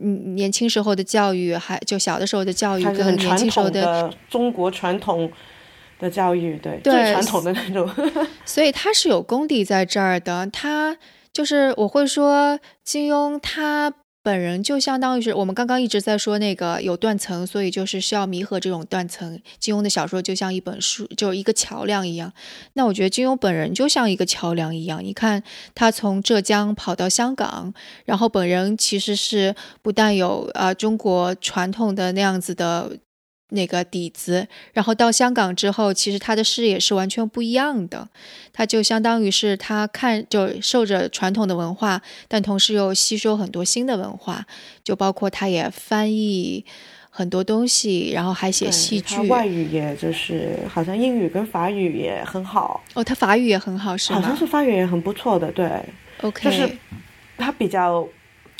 [0.03, 5.31] 嗯年轻时候的教育，还就小的时候的教育跟年轻时候的中国传统。
[5.99, 7.89] 的教育，对最传统的那种，
[8.45, 10.47] 所以 他是有功底在这儿的。
[10.49, 10.97] 他
[11.33, 19.41] 就是我会说，金庸他本人就相当于是我们刚刚一直在说那个有断层，所以就是需要弥合这种断层。
[19.59, 22.33] 金庸的小说就像一本书，就一个桥梁一样。
[22.73, 25.03] 那我觉得金庸本人就像一个桥梁一样。
[25.03, 25.43] 你看
[25.75, 27.73] 他从浙江跑到香港，
[28.05, 32.99] 然后本人其实是不但有啊中国传统的那样子的。
[33.51, 38.09] 那个底子，然后到香港之后，其实他的视野是完全不一样的。
[38.53, 44.45] 他就相当于是他看，就受着传统的文化，但同时又吸收很多新的文化，
[44.83, 46.65] 就包括他也翻译
[47.09, 49.17] 很多东西，然后还写戏剧。
[49.29, 52.83] 外语也就是好像英语跟法语也很好。
[52.95, 54.21] 哦，他法语也很好，是吗？
[54.21, 55.71] 好像是法语也很不错的，对。
[56.23, 56.77] OK，就是
[57.39, 58.07] 他比较。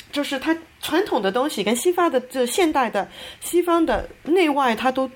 [0.09, 3.07] 就是他传统的东西跟西方的这现代的
[3.41, 5.09] 西方的内外，他都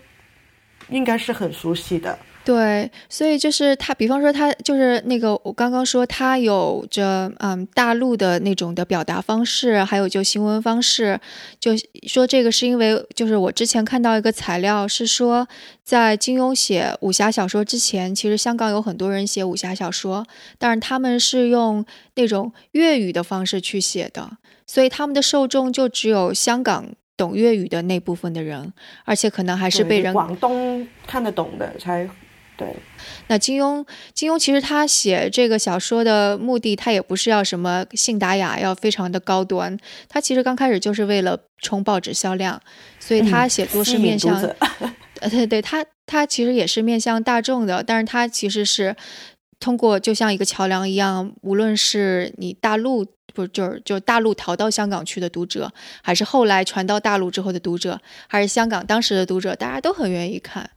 [0.89, 2.17] 应该是很熟悉的。
[2.51, 11.17] 对，所以就是他，比方说他就是那个我刚刚说他有着嗯大陆的那种的表达方式，还有就新闻方式，
[11.61, 11.71] 就
[12.05, 15.47] 说这个是因为就是我之前看到一个材料是说，
[15.85, 21.85] 在金庸写武侠小说之前，其实香港有很多人写武侠小说，但是他们是用
[22.15, 24.29] 那种粤语的方式去写的，
[24.67, 26.85] 所以他们的受众就只有香港
[27.15, 28.73] 懂粤语的那部分的人，
[29.05, 32.09] 而且可能还是被人广东看得懂的才。
[32.61, 32.75] 对，
[33.27, 39.77] 那金庸，金庸其实他写这个小说的目的，他也不是要什么信达雅，要非常的高端。
[40.07, 42.61] 他其实刚开始就是为了冲报纸销量，
[42.99, 44.35] 所以他写作是面向，
[45.21, 48.95] 呃，对对，他他其实也是面向大众的，但是他其实是
[49.59, 55.71] 通过就像一个桥梁一样，无论是你大陆不就是就大陆逃到香港去的读者，
[56.01, 60.69] 还是后来传到大陆之后的读者，还是香港当时的读者，大家都很愿意看。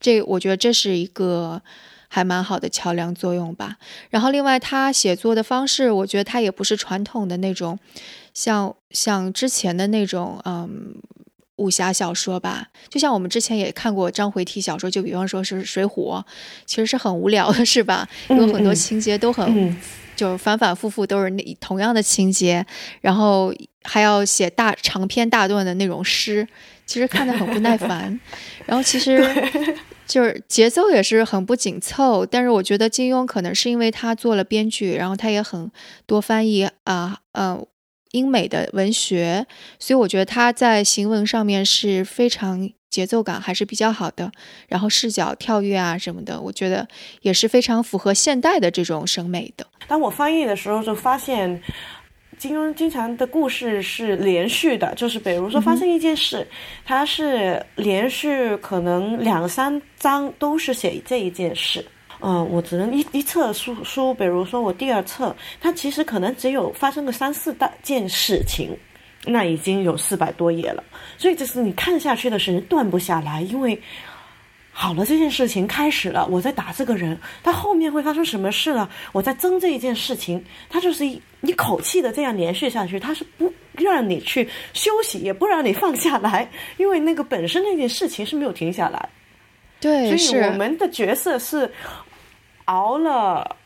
[0.00, 1.60] 这我觉得这是一个
[2.08, 3.76] 还蛮好的桥梁作用吧。
[4.10, 7.78] 然后另外他写作的方式，我觉得他也不是传统的那种，
[8.32, 10.94] 像像之前的那种嗯
[11.56, 12.68] 武侠小说吧。
[12.88, 16.20] 就像我们之前也看过章回体小说，就比方说是《水浒》，
[16.64, 18.08] 其实是很无聊的，是吧？
[18.28, 19.76] 有很多情节都很
[20.18, 22.66] 就是反反复复都是那同样的情节，
[23.00, 23.54] 然后
[23.84, 26.46] 还要写大长篇大段的那种诗。
[26.84, 28.18] 其实看得很不耐烦，
[28.64, 29.22] 然后其实
[30.06, 32.24] 就是节奏也是很不紧凑。
[32.24, 35.70] 但是我觉得金庸可能是因为他做了编剧，然后他也很
[36.06, 37.62] 多翻译啊，呃，
[38.12, 39.46] 英美的文学，
[39.78, 44.32] 所以我觉得他在行文上面是非常节奏感还是比较好的。
[44.68, 46.86] 然后视角跳跃啊什么的，我觉得
[47.22, 49.66] 也是非常符合现代的这种审美的。
[49.86, 51.62] 当我翻译的时候，就发现。
[52.38, 56.46] 金庸经常的故事是连续的，就是比如说发生一件事，
[56.84, 61.84] 它是连续可能两三章都是写这一件事。
[62.20, 68.76] 嗯，我只能一一册书书，比如说我第二册，它其实可能只有发生个三四大件事情，
[69.24, 70.82] 那已经有四百多页了。
[71.16, 73.80] 所以就是你看下去的时候断不下来，因为。
[74.80, 78.88] 好了，这件事情开始了，我在打这个人，他后面会发生什么事了？
[79.10, 89.08] 我在争这一件事情，他就是一一口气的这样连续下去，他是不让你去休息，也不让你放下来，因为那个本身那件事情是没有停下来。
[89.80, 91.68] 对，所以我们的角色是
[92.68, 93.56] 熬了，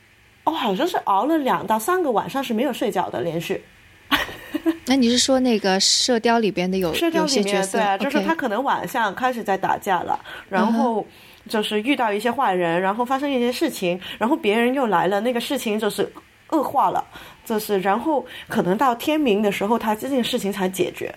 [0.44, 3.62] 哦，好像是熬了两到三个晚上是没有睡觉的，连续。
[4.86, 7.66] 那你是说那个《射雕》里边的有射雕里面？
[7.70, 11.06] 对，就是他可能晚上开始在打架了，然后
[11.48, 16.10] 就是遇到一些坏人，然后发生一些事情，然后别人又来了，那个事情就是
[16.50, 17.02] 恶化了，
[17.44, 21.12] 就是然后可能到天明的时候，他这件事情才解决。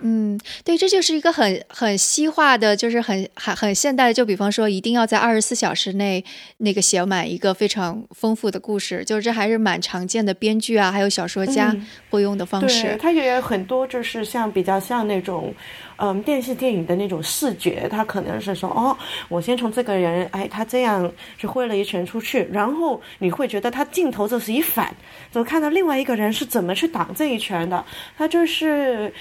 [0.00, 4.14] 嗯，对，这就是一个很很西化的，就是很很很现代的。
[4.14, 6.24] 就比方说，一定要在二十四小时内
[6.58, 11.74] 那个写满一个非常丰富的故事，就是这还是蛮常见的编剧啊，还有小说家
[12.10, 12.82] 会用的方式。
[12.84, 15.52] 对，它也有很多，就是像比较像那种，
[15.96, 18.96] 嗯，电视电影的那种视觉，它可能是说，哦，
[19.28, 24.94] 我先从这个人，哎，他这样就挥了一拳出去，然后你会觉得他镜头这是一反，
[25.32, 27.84] 就看到另外一个人是怎么去挡这一拳的，
[28.16, 29.12] 他就是。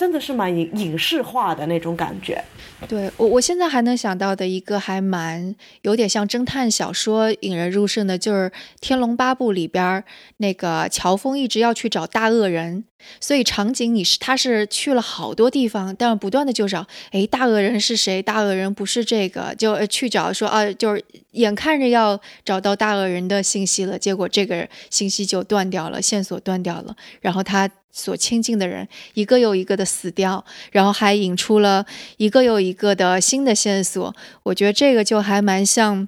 [0.00, 2.42] 真的是蛮影影视化的那种感觉。
[2.88, 8.48] 对我，我现在还能想到的一个还蛮有点像侦探小说引人入胜的，就是
[8.80, 10.02] 《天龙八部》里边
[10.38, 12.86] 那个乔峰一直要去找大恶人。
[13.20, 18.22] 所以场景你是他是去了好多地方，但是不断的就找，哎，大恶人是谁？
[18.22, 31.84] 大恶人不是这个，就去找说啊，就是眼看着要找到大恶人的信息了，结果这个信息就断掉了，线索断掉了，然后他所亲近的人一个又一个的死掉，然后还引出了
[32.16, 34.14] 一个又一个的新的线索。
[34.44, 36.06] 我觉得这个就还蛮像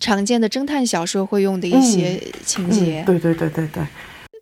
[0.00, 3.02] 常见的侦探小说会用的一些情节。
[3.04, 3.84] 对对对对对。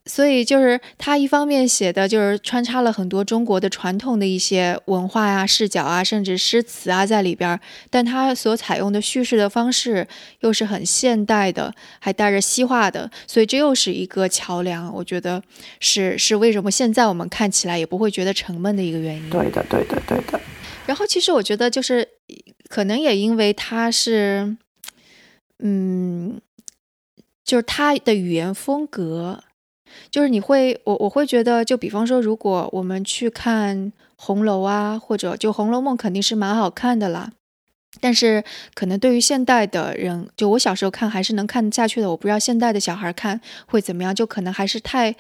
[0.09, 7.59] 所以就是他一方面写的就是穿插了很多中国的传统的一些文化呀、视角啊，甚至诗词啊在里边，
[7.91, 10.07] 但他所采用的叙事的方式
[10.41, 14.95] 又是很现代的，还带着西化的，所以这又是一个桥梁。
[14.95, 15.43] 我觉得
[15.81, 19.29] 是是为什么现在我们看起来也不会觉得沉闷的一个原因。
[19.29, 20.41] 对的，对的，对的。
[20.87, 22.07] 然后其实我觉得就是
[22.69, 24.57] 可能也因为他是，
[25.59, 26.41] 嗯，
[27.45, 29.43] 就是他的语言风格。
[30.11, 37.33] 就是你会，我我会觉得，就比方说，如果我们去看红楼啊，或者就《红楼梦》，肯定是蛮好看的啦。
[37.99, 42.11] 但是可能对于现代的人，就我小时候看还是能看下去的。
[42.11, 45.15] 我不知道现代的小孩看会怎么样，就可能还是太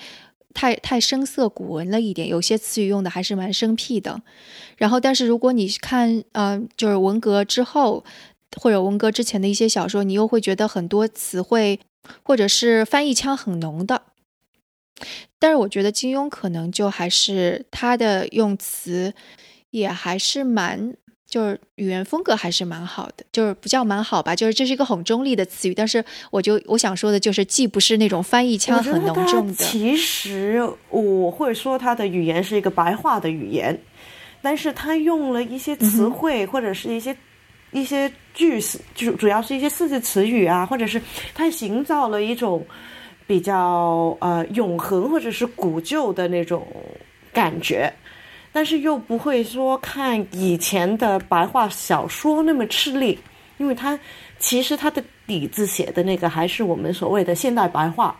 [0.52, 4.20] 太太声色古文了一点，有些词语用的还是蛮生僻的。
[4.76, 8.04] 然后，但是如果你看，嗯，就是文革之后
[8.60, 11.80] 或者文革之前的一些小说，你又会觉得很多词汇
[12.22, 14.02] 或者是翻译腔很浓的。
[15.38, 19.12] 但是我觉得金庸可能就还是他的用词
[19.70, 20.94] 也还是蛮，
[21.28, 25.74] 就是语言风格还是蛮好的，就是不叫蛮好吧，就是这是一个很中立的词语。
[25.74, 33.78] 但是我就我想说的就是，既不是那种翻译腔很浓重的，其实我会说他的语言是一个白话的语言，
[34.40, 37.14] 但是他用了一些词汇或者是一些
[37.72, 41.00] 一些句式，就主要是一些四字词语啊，或者是
[41.34, 42.66] 他营造了一种。
[43.26, 46.66] 比较呃永恒或者是古旧的那种
[47.32, 47.92] 感觉，
[48.52, 53.18] 但是又不会说看以前的白话小说那么吃力，
[53.58, 53.98] 因为它
[54.38, 58.16] 其实它的底子写的那个还是我们所谓的现代白话。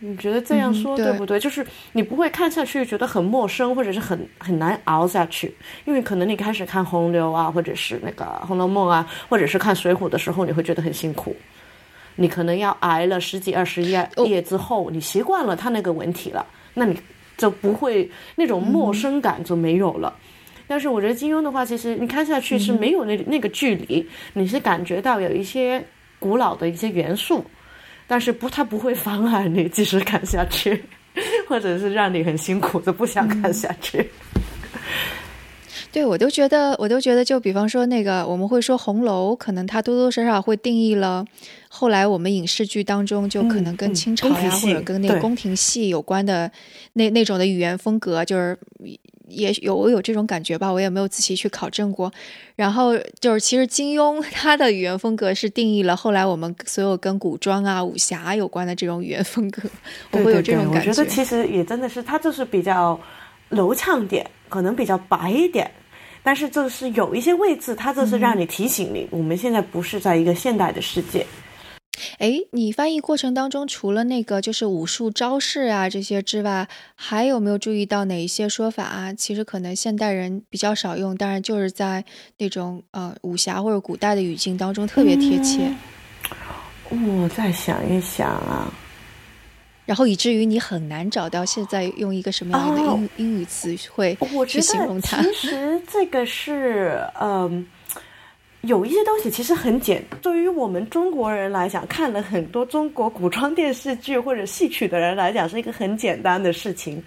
[0.00, 1.40] 你觉得这样说对不对？
[1.40, 5.52] 就是你不会看下去觉得很陌生，或者是很很难熬下去，
[5.86, 11.34] 因为可能你开始看洪流啊，或者是那个《红楼梦》啊，或者是看《水浒》的时候，你会觉得很辛苦。
[12.20, 16.44] 你可能要挨了十几二十页页之后，你习惯了他那个文体了，
[16.74, 17.00] 那你
[17.36, 20.12] 就不会那种陌生感就没有了。
[20.66, 25.82] 但是我觉得金庸的话，其实你看下去是没有那那个距离，你是感觉到有一些
[26.18, 27.44] 古老的一些元素，
[28.06, 30.82] 但是不，它不会妨碍你继续看下去，
[31.48, 34.10] 或者是让你很辛苦就不想看下去。
[35.90, 41.24] 对，我都觉得，我都觉得，就比方说那个，我们会说红楼，可能它多多少少会定义了
[41.68, 46.50] 后来我们影视剧当中就可能跟清朝呀，或者跟那个宫廷戏有关的
[46.92, 48.56] 那那种的语言风格，就是
[49.28, 52.12] 也有我有这种感觉吧，我也没有仔细去考证过。
[52.54, 59.62] 然后就是其实金庸 他的语言风格是定义了后来我们所有跟古装啊、武侠有关的这种语言风格，
[60.12, 60.90] 我会有这种感觉。
[60.90, 62.98] 我觉得其实也真的是他就是比较
[63.48, 64.30] 流畅点。
[64.48, 65.70] 可能比较白一点，
[66.22, 71.26] 但是就是有一些位置，它就是让你提醒你，我们现在不是在一个现代的世界。
[72.18, 79.12] 哎，你翻译过程当中，除了那个就是武术招式啊这些之外，还有没有注意到哪一些说法啊？
[79.12, 82.04] 其实可能现代人比较少用，当然就是在
[82.36, 85.74] 那种呃武侠或者古代的语境当中特别贴切。
[86.90, 88.72] 我再想一想啊。
[89.88, 94.14] 然后以至于你很难找到现在用一个什么样的英英语词汇
[94.46, 95.22] 去形容它。
[95.22, 97.66] 其实这个是，嗯，
[98.60, 100.04] 有一些东西其实很简。
[100.20, 107.02] 对于我们中国人来讲，看了很多中国古装电视剧或者戏曲的人来讲，是一个很简单的事情。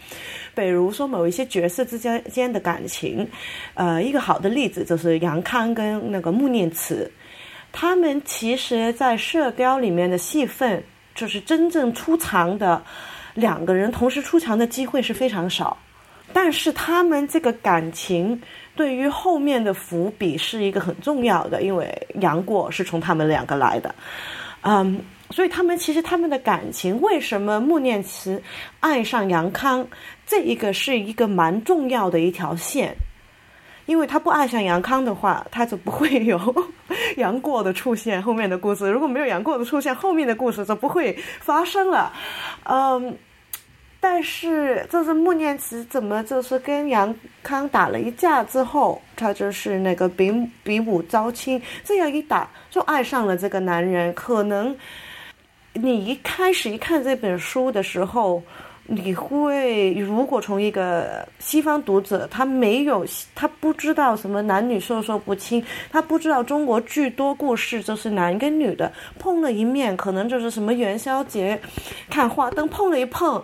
[0.55, 3.29] 比如说某一些角色之间间的感情，
[3.75, 7.11] 呃，一个好的例子就是杨康跟那个穆念慈，
[7.71, 10.83] 他们其实在《射雕》里面的戏份。
[11.13, 12.81] 就是真正出场的
[13.33, 15.77] 两个人同时出场的机会是非常少，
[16.33, 18.41] 但是他们这个感情
[18.75, 23.93] 对于后面的伏笔是一个很重要的，因为杨过是从他们两个来的，
[24.61, 24.99] 嗯，
[25.29, 28.41] 所以他们其实他们的感情为什么穆念慈
[28.79, 29.85] 爱上杨康，
[30.25, 32.95] 这一个是一个蛮重要的一条线。
[33.91, 36.39] 因为他不爱上杨康的话，他就不会有
[37.17, 38.23] 杨过的出现。
[38.23, 42.13] 后面的故事如果没有杨过的出现，后面的故事就不会发生了。
[42.63, 43.13] 嗯，
[43.99, 47.13] 但是就是穆念慈怎么就是跟杨
[47.43, 50.31] 康打了一架之后，他就是那个比
[50.63, 54.13] 比武招亲，这样一打就爱上了这个男人。
[54.13, 54.73] 可能
[55.73, 58.41] 你一开始一看这本书的时候。
[58.93, 71.57] 你会如果从一个西方读者，他没有，他不知道什么男女授受不亲，他不知道中国巨多故事就是男跟女的碰了一面，可能就是什么元宵节
[72.09, 73.41] 看花灯碰了一碰。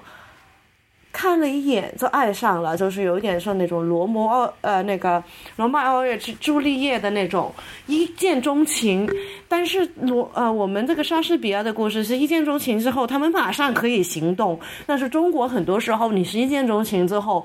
[1.18, 5.24] 看了一眼就爱上了，就是有点像那种罗摩奥呃那个
[5.55, 7.51] 罗曼奥月朱丽叶的那种
[7.88, 9.09] 一见钟情。
[9.47, 14.59] 但是罗呃我们这个莎士比亚的故事是一见钟情之后，他们马上可以行动。
[14.86, 17.43] 但是中国很多时候你是一见钟情之后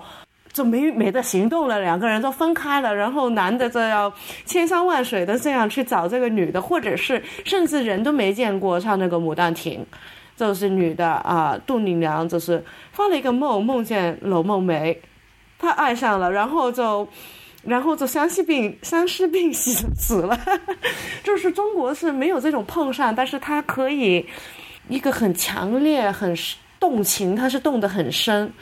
[0.53, 4.13] 就没没得行动了，两个人都分开了，然后男的就要
[4.45, 9.81] 千山万水的这样去找这个女的，或者是甚至人都没见过，像那个《牡丹亭》。
[10.43, 15.01] 都是女的啊，杜丽娘就是发了一个梦，梦见柳梦梅，
[15.57, 17.07] 她爱上了，然后就，
[17.63, 20.37] 然后就相思病相思病死死了。
[21.23, 24.27] 就是中国是没有这种碰上，但是它可以
[24.89, 26.37] 一个很强烈、很
[26.81, 28.53] 动情，它是动得很深。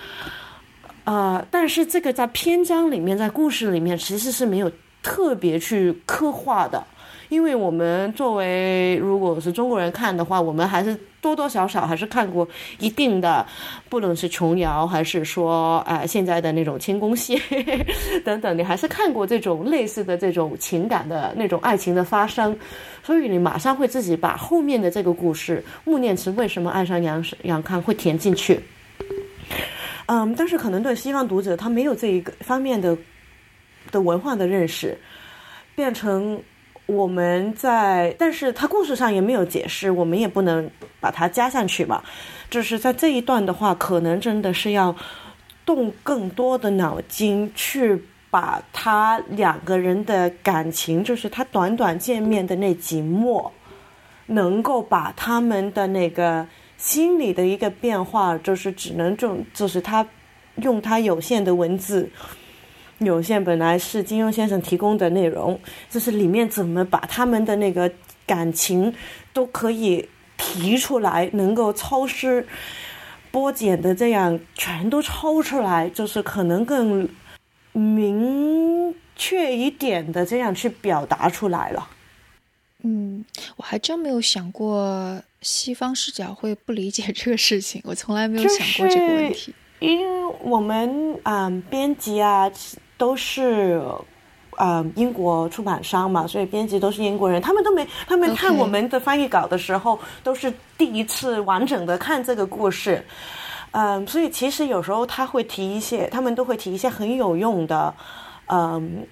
[1.04, 4.70] 啊，但是这个在篇章里面，在故事里面其实是没有
[5.02, 6.84] 特别去刻画的，
[7.30, 10.94] 因为我们作为如果是中国人看的话，我们还是。
[11.20, 12.48] 多多少少还是看过
[12.78, 13.46] 一定的，
[13.88, 17.40] 不论是琼瑶还是说呃现在的那种轻功戏
[18.24, 22.56] 等等，你还是看过这种类似的这种情感的那种爱情的发生，
[23.02, 28.60] 所以你马上会自己把后面的这个故事，穆念慈为什么爱上杨杨康会填进去。
[30.06, 32.96] 嗯，但是可能对西方读者他没有这一个方面的
[33.90, 34.98] 的文化的认识，
[35.74, 36.42] 变成。
[36.90, 40.68] 我们在，但是他故事上也没有解释，我们也不能
[40.98, 42.02] 把它加上去嘛。
[42.50, 44.94] 就是在这一段的话，可能真的是要
[45.64, 53.50] 动更多的脑筋，去把他两个人的感情，就是他短短见面的那几幕，
[54.26, 60.04] 能够把他们的那个心理的一个变化，就是只能就就是他
[60.56, 62.10] 用他有限的文字。
[63.00, 67.90] 有限本来是金庸先生提供的内容，就是里面怎么把他们的那个
[68.26, 68.94] 感情
[69.32, 72.46] 都可以提出来，能够抽丝
[73.32, 77.08] 剥茧的这样全都抽出来，就是可能更
[77.72, 81.88] 明确一点的这样去表达出来了。
[82.82, 83.24] 嗯，
[83.56, 89.54] 我还真没有想过西方视角会不理解这个事情，我从来没有想过这个问题。
[89.78, 92.50] 因为我们嗯，编辑啊。
[93.00, 93.80] 都是，
[94.58, 103.02] 呃，英国出版商嘛，所以编辑都是英国人，他们都没，他们看我们的翻译稿的时候，都是第一次完整的看这个故事，
[103.70, 107.94] 嗯，所以其实有时候他会提一些，他们都会提一些很有用的，
[108.48, 109.06] 嗯。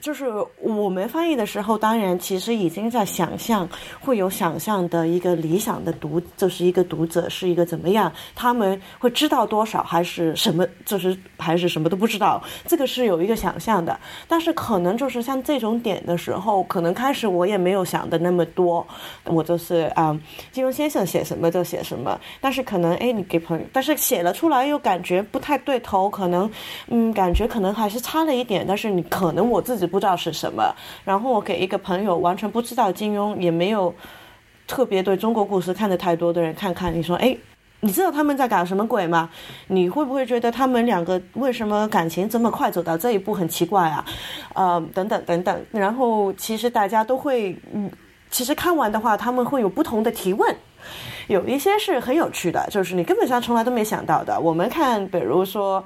[0.00, 0.26] 就是
[0.62, 3.68] 我们翻译的时候，当然其实已经在想象，
[4.00, 14.00] 会有想象的一个理想的读，就是一个读者是一个怎么样，他们会知道多少，还是什么，就是还是什么都不知道，这个是有一个想象的。
[14.26, 18.86] 但是可能就是像这种点的时候，可能开始我也没有想的那么多，
[19.24, 20.18] 我就是啊，
[20.50, 22.18] 金庸先生写什么就写什么。
[22.40, 26.50] 但是可能哎，你给朋友，但是写了出来又感觉不太对头，可能
[26.88, 28.64] 嗯，感觉可能还是差了一点。
[28.66, 29.89] 但是你可能我自己。
[29.90, 30.72] 不知道是什么，
[31.04, 33.92] 然后我给一个朋友完全不知道金庸，也没有
[34.66, 37.36] 特别对中国故事看的太多的人看看，你说，哎，
[37.80, 39.28] 你知道他们在搞什么鬼吗？
[39.66, 44.04] 你会不会觉得他们两个为什么感情这么快走到这一步很奇怪啊？
[44.54, 45.64] 呃，等等等等。
[45.72, 47.90] 然后其实大家都会，嗯，
[48.30, 50.54] 其实看完的话，他们会有不同的提问，
[51.26, 54.38] 有一些是很有趣的，就是你根本上从来都没想到的。
[54.38, 55.84] 我们看，比如说。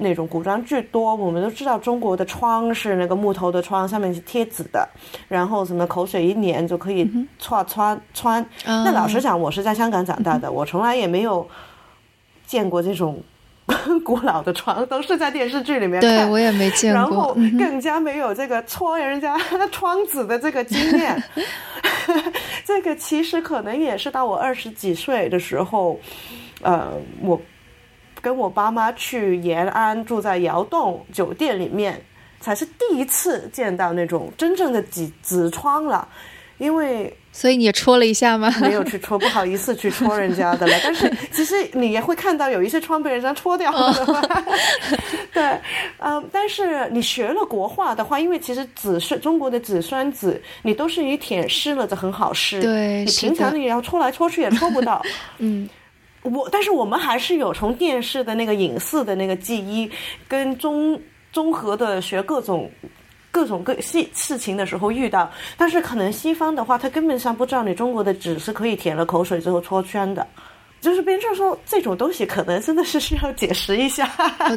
[0.00, 4.88] 那种古装剧多，我们都知道中国的窗是那个木头的窗，上面是贴纸的，
[5.28, 8.44] 然后什么口水一粘就可以穿穿穿。
[8.64, 11.46] 那老实讲，我是在香港长大的，我从来也没有
[12.46, 13.22] 见过这种
[14.02, 16.00] 古老的窗，都是在电视剧里面。
[16.00, 19.38] 对我也没见过，然后更加没有这个戳人家
[19.70, 21.22] 窗子的这个经验。
[22.64, 26.00] 这个其实可能也是到我二十几岁的时候，
[26.62, 26.88] 呃，
[27.22, 27.40] 我。
[28.20, 32.00] 跟我爸妈去延安住在窑洞酒店里面，
[32.40, 36.06] 才是第一次见到那种真正的紫紫窗了。
[36.58, 38.54] 因为所以你也戳了一下吗？
[38.60, 40.76] 没有去戳，不好意思去戳人家的了。
[40.84, 43.94] 但是其实你也会看到有一些窗被人家戳掉了。
[45.32, 45.58] 对，
[46.00, 52.60] 嗯，但是你学了国画的话，因为其实子是中国的子孙子，你都是以舔湿了的很好湿。
[52.60, 55.00] 对，你平常你要戳来戳去也戳不到。
[55.38, 55.66] 嗯。
[56.22, 59.90] 我，但是我们还是有从电视的那个影视的那个记忆，
[60.28, 61.00] 跟综
[61.32, 62.70] 综合的学各种
[63.30, 70.26] 各种各事事情的时候遇到，但是可能西方的话，他根本上不知道你中国的纸是可以舔了口水之后搓圈的。
[70.80, 74.08] 就是别人说这种东西可能真的是需要解释一下。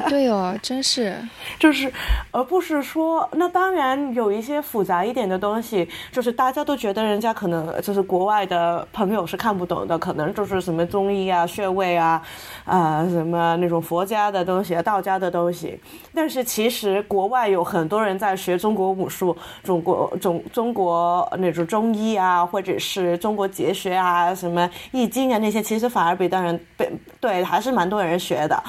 [0.08, 1.16] 对哦，真是，
[1.60, 1.92] 就是，
[2.32, 12.22] 而不是说那当然有一些复杂一点的东西，就是大家都觉得人家可能就是国外的朋友是看不懂的，可能就是什么中医啊、穴位啊，
[12.64, 15.78] 啊什么那种佛家的东西、道家的东西。
[16.16, 26.13] 但是其实国外有很多人在学中国武术、中国中中国那种中医啊，或者是中国哲学啊、什么易经啊那些，其实反而。
[26.16, 28.62] 被当然被对还是蛮多人学的，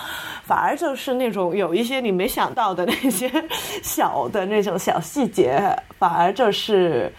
[0.44, 3.30] 反而就是那种有一些你没想到的那些
[3.82, 5.60] 小的那种小细节，
[5.98, 7.12] 反而就是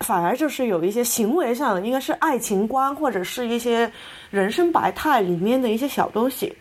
[0.00, 3.90] 反而就是有一些行为上应该是爱情观或者是一些
[4.30, 6.54] 人生百态里面的一些小东西，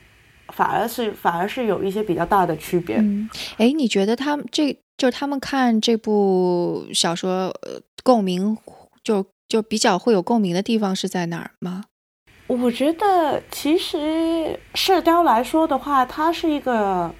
[0.49, 2.97] 反而是反而是有一些比较大的区别。
[2.97, 8.55] 嗯，哎，你觉得他们这就是他们看这部小说呃共鸣
[9.03, 11.83] 就就比较会有共鸣的地方是在哪儿吗？
[12.61, 13.97] 我觉得其实
[14.75, 17.13] 《射雕》来说的话，它是一个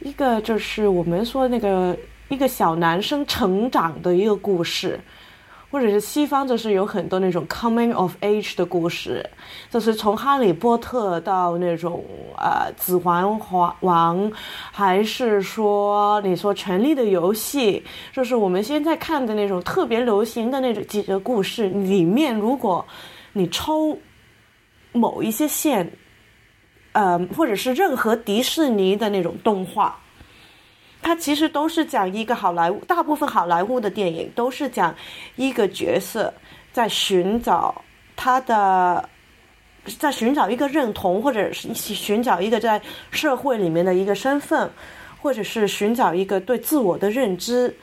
[0.00, 1.96] 一个就是我们说那个
[2.28, 5.00] 一个小男生成长的一个故事。
[5.68, 9.28] 或者是西方就是有很多那种 coming of age 的故事，
[9.68, 12.02] 就是从哈利波特到那种
[12.38, 13.38] 呃指环
[13.80, 14.32] 王，
[14.70, 22.82] 还是说你说权力的游戏，就是我们现在看的那种特别流行的那种几个故事里面，如果
[23.32, 23.98] 你抽
[24.96, 25.90] 某一些线，
[26.92, 29.98] 呃，或者是任何迪士尼的那种动画。
[31.02, 34.92] 它其实都是讲一个好莱坞，大部分好莱坞的电影都是讲
[35.36, 36.32] 一个角色
[36.72, 37.84] 在寻找
[38.16, 39.08] 他的，
[39.98, 42.80] 在寻找一个认同，或者是寻找一个在
[43.10, 44.68] 社会里面的一个身份，
[45.22, 47.76] 或者是寻找一个对自我的认知，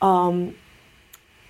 [0.00, 0.52] 嗯。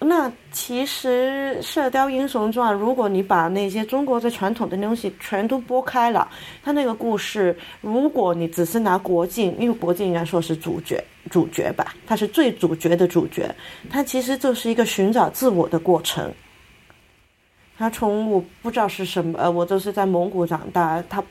[0.02, 6.26] 那其实《射雕英雄传》，如果你把那些中国的传统的东西全都拨开了，
[6.62, 13.54] 它那个故事，如果你只是拿国靖，因为国靖应该说是主角，主角吧，他是最主角的主角，
[13.90, 16.32] 他其实就是一个寻找自我的过程。
[17.76, 21.22] 他从我不知道是什么，呃，我就是在蒙古长大，他。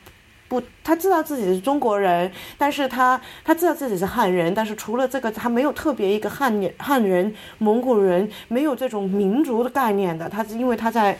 [0.49, 10.27] 不，他知道自己是中国人，但是他他知道自己是汉人，但是除了这个，他没有特别一个汉人、汉人、蒙古人，没有这种民族的概念的。
[10.27, 11.15] 他是因为他在，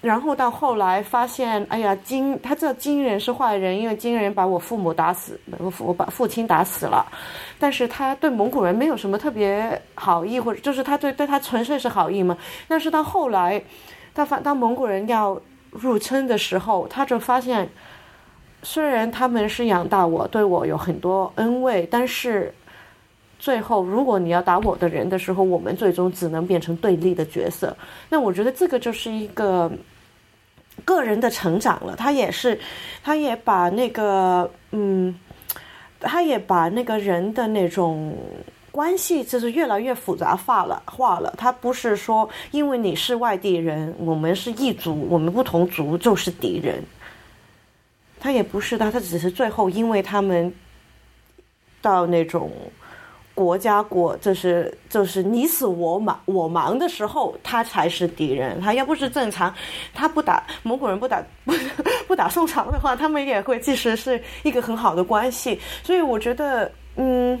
[0.00, 7.06] 然后到后来发现，哎呀，金他知道金人是坏人，因为金人把我父母打死，我父我把父亲打死了，
[7.58, 12.34] 但是他对蒙古人没有什么特别好意，或者就是他对对他纯粹是好意嘛。
[12.66, 13.62] 但是到后来，
[14.14, 15.38] 他发当蒙古人要
[15.70, 17.68] 入侵的时候，他就发现。
[18.64, 22.52] 虽然他们是养大我，对我有很多恩惠，但是
[23.38, 27.76] 最后，如果你要打我的人的时候，我们最终只能变成对立的角色。
[28.08, 29.70] 那我觉得这个就是一个
[30.82, 31.94] 个人的成长了。
[31.94, 32.58] 他也是，
[33.02, 35.14] 他也把那个，嗯，
[36.00, 38.16] 他也把那个人的那种
[38.70, 40.82] 关系，就是越来越复杂化了。
[40.86, 46.82] 化了，他不是说因为你是外地人，我们是异族，我们不同族就是敌人。
[48.24, 50.50] 他也不是的，他只是最后，因为他们
[51.82, 52.50] 到那种
[53.34, 58.58] 国家国，就是就是你死我亡我亡的时候，他才是敌人。
[58.62, 59.54] 他要不是正常，
[59.92, 61.52] 他不打蒙古人，不打不
[62.08, 65.60] 不打宋朝的话，他们也会其实是一个很好的关系。
[65.82, 67.38] 所以我觉得，嗯，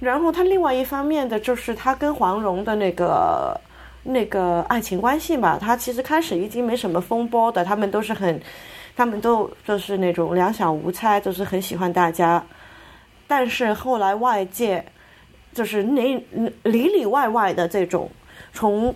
[0.00, 3.58] 然后他另外一方面的就是他跟黄蓉的那个
[4.02, 8.38] 那个爱情关系吧，他其实开始已经没什么风波的，他们都是很。
[8.96, 12.44] 他们都就是那种两小无猜，就是很喜欢大家，
[13.26, 14.84] 但是后来外界
[15.52, 16.24] 就是里
[16.62, 18.08] 里里外外的这种，
[18.52, 18.94] 从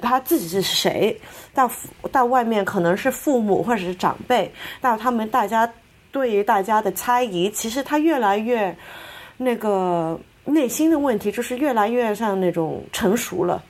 [0.00, 1.20] 他自己是谁
[1.52, 1.68] 到
[2.12, 5.68] 到外面可能是父母或者是长辈，到他们大家
[6.12, 8.76] 对于大家的猜疑，其实他越来越
[9.36, 13.60] 那个内心的问题，就是越来越像那种成熟了，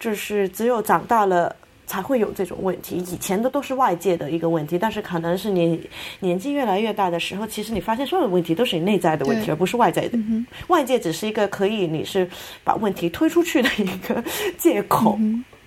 [0.00, 1.54] 就是只有长大了。
[1.86, 2.96] 才会有这种问题。
[2.96, 5.80] 以前的都是外界的一个问题，但是可能是你
[6.20, 10.18] 年纪越来越大的时候，其实你发现所有的问题都是你内在的问题，而不是外在的。
[10.66, 12.28] 外界只是一个可以你是
[12.64, 14.22] 把问题推出去的一个
[14.58, 15.18] 借口。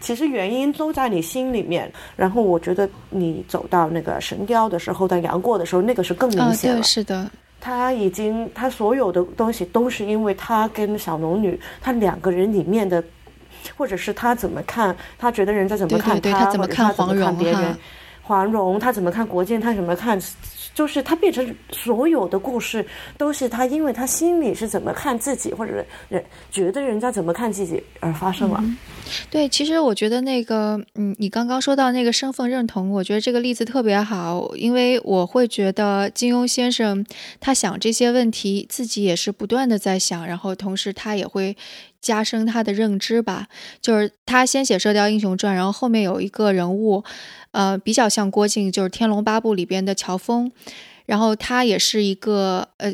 [0.01, 1.91] 其实原因都在你心里面。
[2.15, 6.83] 然后我觉得你走到那个神雕的时候，在杨过的时候，那个是更明显了。
[6.83, 13.01] 是的，他已经他所有的东西都是因为他跟小龙女他两个人里面的。
[13.79, 14.93] 或者是他怎么看？
[15.17, 16.45] 他觉得人家怎么看他？
[16.51, 17.77] 或者他怎么看别人？
[18.21, 19.59] 黄蓉他怎么看国建？
[19.59, 20.19] 他怎么看？
[20.75, 22.85] 就是他变成所有的故事
[23.17, 25.73] 都是他，因为他心里是怎么看自己，或者
[26.09, 28.63] 人觉得人家怎么看自己而发生了。
[29.31, 37.03] 对，其实我觉得那个，嗯，你刚刚说到那个身份认同，我觉得这个例子特别好，因为我会觉得金庸先生
[37.39, 41.55] 他想这些问题，自己也是不断的在想，然后同时他也会。
[42.01, 43.47] 加深他的认知吧，
[43.81, 47.03] 就是他先写《射雕英雄传》，然后后面有一个人物，
[47.51, 50.51] 呃，比较像郭靖，就是《天龙八部》里边的乔峰。
[51.09, 52.93] 然后他也是一个呃，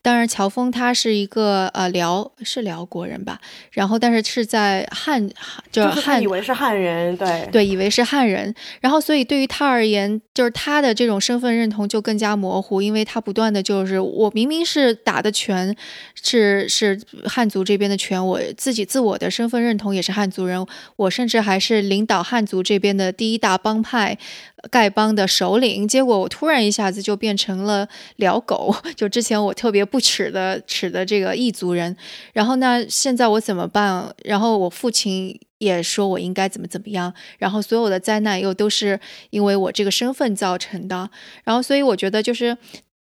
[0.00, 3.38] 当然乔峰他是一个呃辽是辽国人吧，
[3.72, 5.28] 然后但是是在汉
[5.70, 15.76] 就是汉以为是汉人，对对，以为是汉人，然后所以对于他而言，就是他的这种身份认同就更加模糊，因为他不断的就是我明明是打的拳
[16.14, 24.16] 是是汉族这边的拳，我自己自我的身份认同也是汉族人，我甚至还是领导汉族这边的第一大帮派。
[24.70, 31.96] 丐帮的首领，结果我突然一下子就变成了撩狗， 就之前我特别不耻的耻的这个异族人，
[32.32, 34.14] 然后呢现在我怎么办？
[34.24, 39.00] 然后我父亲也说我应该怎么怎么样，然后所有的灾难又都是
[39.30, 41.08] 因为我这个身份造成的，
[41.44, 42.56] 然后所以我觉得就是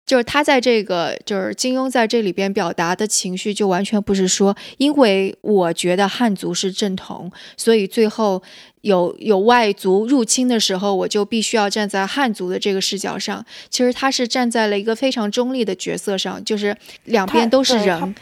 [0.05, 8.41] 就是他在这个，就是金庸在这里边表达的情绪，就完全不是说，因为我觉得汉族是正统，所以最后。
[8.83, 13.43] 有有外族入侵的时候，我就必须要站在汉族的这个视角上。
[13.69, 16.75] 其实他是站在了一个非常中立的角色上，就是
[17.05, 18.15] 两边都是人。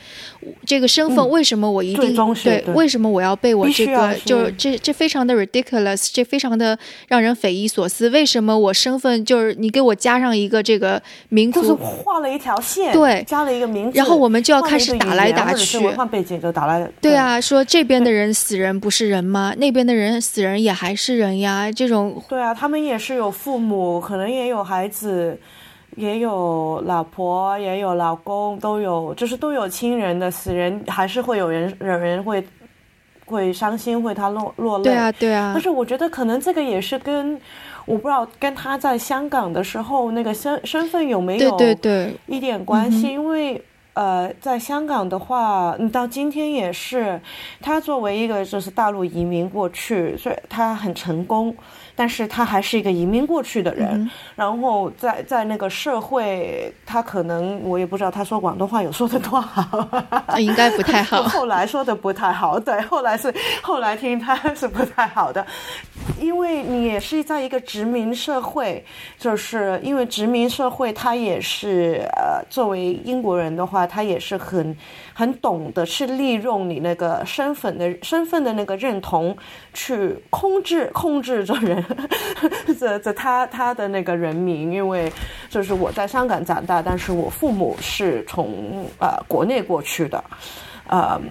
[0.66, 2.64] 这个身份为什么我一定对？
[2.76, 4.16] 为什么我要被我这个？
[4.24, 8.10] 就这这非常的 ridiculous，这非常的让人匪夷所思。
[8.12, 15.80] 为什么我身份就是你给我加上一个这个民族，画了一条线，对，加了一个名字，然后我们就要开始打来打去。
[15.80, 16.88] 文化背景就打来。
[17.02, 19.56] 对啊，说这边的人死人不是人吗？
[19.58, 20.51] 那边的人死人。
[20.52, 25.40] 人也还是人呀，这种对啊，他们也是有父母，可能也有孩子，
[25.96, 32.44] 也有老婆，也有老公，都有，就是都有亲人的死人，还是会有人有人会
[33.26, 34.84] 会伤心，会他落落泪。
[34.84, 35.52] 对啊，对啊。
[35.54, 37.40] 但是我觉得可能这个也是跟
[37.86, 43.62] 我不知道跟他在香港的时候那个身身份有没有对对一点关系，因为。
[43.94, 47.20] 呃，在香港的话，你到今天也是，
[47.60, 51.56] 他作为一个就是大陆移民过去，所以他很成功。
[52.02, 59.88] 但是他还是一个移民过去的人，然后在在那个社会，他可能我也不知道他说广东话有说的多好，
[60.40, 61.22] 应该不太好。
[61.30, 63.32] 后来说的不太好，对，后来是
[63.62, 65.46] 后来听他是不太好的，
[66.20, 68.84] 因为你也是在一个殖民社会，
[69.20, 74.76] 就是因为殖民社会，他也是呃，作为英国人的话，他也是很。
[75.22, 79.38] 很懂得去利用你那个身份的身份的那个认同，
[79.72, 81.86] 去控制控制着人，
[82.80, 85.14] 这这他他的那个人民，因为
[85.48, 90.24] 就是我在香港长大，但是我父母是从呃国内过去的，
[90.88, 91.22] 呃，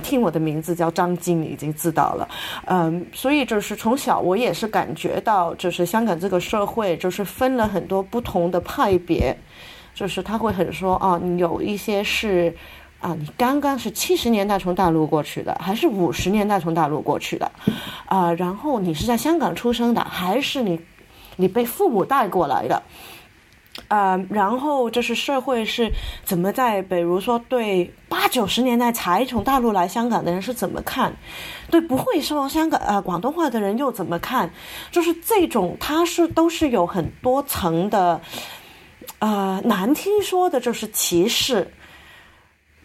[0.00, 2.28] 听我的名字叫张晶，已经知道了，
[2.66, 9.36] 嗯，所以就是从小我也是感觉到，就是香港这个社会就是分了很多不同的派别，
[9.92, 12.54] 就是他会很说啊，有一些是。
[13.00, 17.50] 啊，你刚刚是七十年代从大陆过去的，还是五十年代从大陆过去的？
[18.04, 20.78] 啊，然后你是在香港出生的，还是你
[21.36, 22.82] 你被父母带过来的？
[23.88, 25.90] 啊，然后就是社会是
[26.24, 31.10] 怎么在，比如说对八九十年代才从大陆来香港的人是怎么看？
[31.70, 34.50] 对不会说香港啊广东话的人又怎么看？
[34.90, 38.20] 就是这种，它是都是有很多层的，
[39.20, 41.66] 啊，难听说的就是歧视。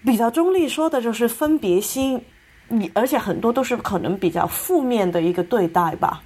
[0.06, 2.22] 比较中立说的就是分别心，
[2.68, 6.22] 你而且很多都是可能比较负面的一个对待吧，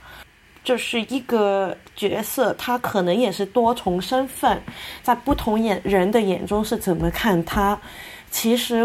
[0.64, 4.62] 就是一个角色，他可能也是多重身份，
[5.02, 7.80] 在不同眼人的眼中是怎么看他。
[8.30, 8.84] 其实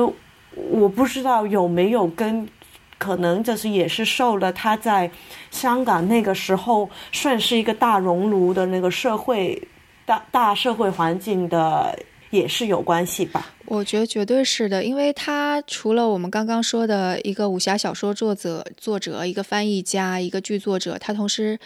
[0.71, 2.49] 我不知道有没有跟，
[2.97, 5.11] 可能就是也是受了他在
[5.51, 9.61] 香港那个时候算是一个大熔炉的那个社会
[10.07, 11.99] 大大社会环境的。
[12.35, 13.53] 也是有关系吧？
[13.67, 21.59] 我觉得绝对是的，因为他除了我们刚刚说的一个武侠小说作者、作者，一个翻译家，一个剧作者，他同时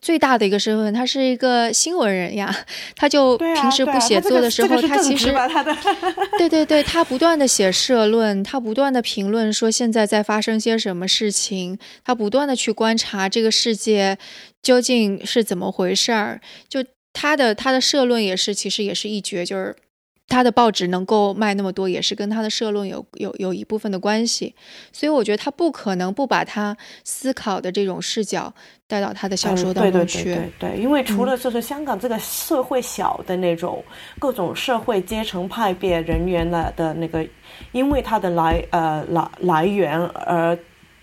[0.00, 2.54] 最大的一个身份，他是一个新闻人呀。
[2.96, 5.32] 他就平时不写作的时候，他其实
[6.38, 14.18] 对对对，他不断的写社论，他不断的评论说现在在发生些什么事情，他不断的去观察这个世界
[14.62, 16.40] 究竟是怎么回事儿。
[16.68, 19.76] 就他的他的社论也是，其实也是一绝，就是。
[20.28, 24.54] 他的报纸能够卖那么多，也是跟他的社论有有有一部分的关系，
[24.92, 28.52] 所以我觉得他不可能不把他思考的这种视角
[28.88, 30.24] 带到他的小说当中去。
[30.24, 33.82] 对对对对，因为除了就是香港这个社会小的那种
[34.18, 37.24] 各种社会阶层派别人员的的那个，
[37.70, 40.58] 因为他的来呃来来源而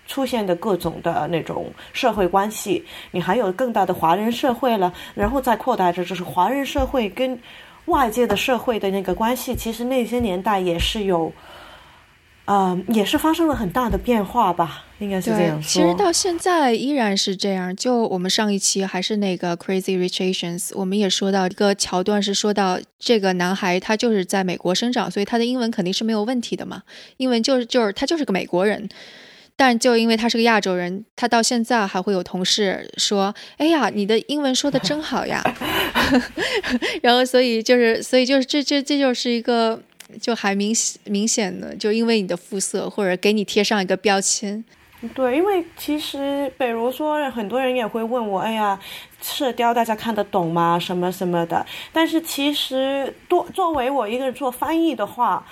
[0.06, 7.40] 出现的各种的那种社会关系，你还有更大的华人社会了，然后再扩大着就是华人社会跟。
[7.86, 11.32] 外界的社会的那个关系，其实那些年代也是有，
[12.46, 15.68] 呃，也是发生了很大的变化吧，应该是这样说。
[15.68, 17.74] 其实到现在依然是这样。
[17.76, 26.82] 就我们上一期还是那个 Crazy Rich Asians，我们也说到一个桥段，是说到这个男孩他就是在美国生长，所以他的英文肯定是没有问题的嘛。
[27.18, 28.88] 英文就是就是他就是个美国人。
[29.56, 35.40] 但就因为他是个亚洲人，他到现在还会有同事说：“哎呀，你的英文说的真好呀。”
[37.02, 39.80] 然后，所以就是，所以就是这这这就是一个
[40.20, 44.64] 就还明显明显的，就因为你的肤色或者给你贴上一个标签。
[45.14, 48.76] 对，因为其实比如说很多人也会问我：“哎呀，
[49.22, 50.76] 射雕大家看得懂吗？
[50.80, 55.46] 什么什么的。”但是其实多作为我一个人做翻译的话，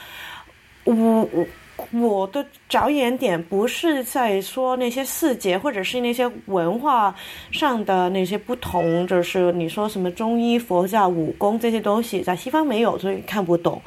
[0.82, 1.46] 我我。
[1.90, 7.14] 我的着眼点不是在说那些细节，或者是那些文化
[7.50, 13.80] 上的那些不同，就是你说什么中医、佛教、武功这些东西，在西方没有，所以看不懂。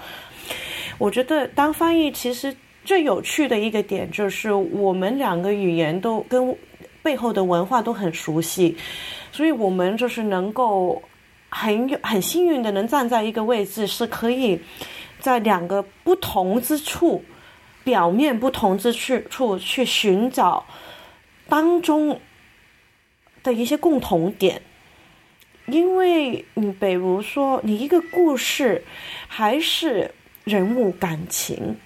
[0.97, 6.55] 我觉得当翻译其实最有趣的一个点，就是我们两个语言都跟
[7.01, 8.75] 背后的文化都很熟悉，
[9.31, 11.01] 所以我们就是能够
[11.49, 14.59] 很有很幸运的能站在一个位置，是可以
[15.19, 17.23] 在两个不同之处。
[17.85, 20.65] 表面不同之处处去寻找
[21.47, 22.19] 当中
[23.43, 24.59] 的一些共同点，
[25.67, 28.83] 因为你比如说，你一个故事
[29.27, 30.11] 还是
[30.43, 31.77] 人物感情，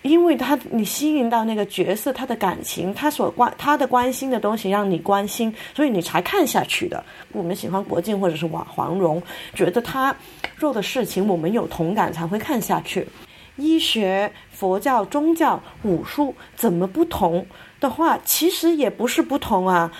[0.00, 7.04] 因为他你吸引到那个角色，他的感情，他所关他的关心的东西让你关心，所以你才看下去的。
[7.32, 10.16] 我们喜欢国靖或者是王黄蓉，觉得他
[10.58, 13.06] 做的事情我们有同感才会看下去。
[13.56, 17.46] 医学、佛教、宗教、武术怎么不同
[17.80, 19.90] 的话，其实也不是不同啊。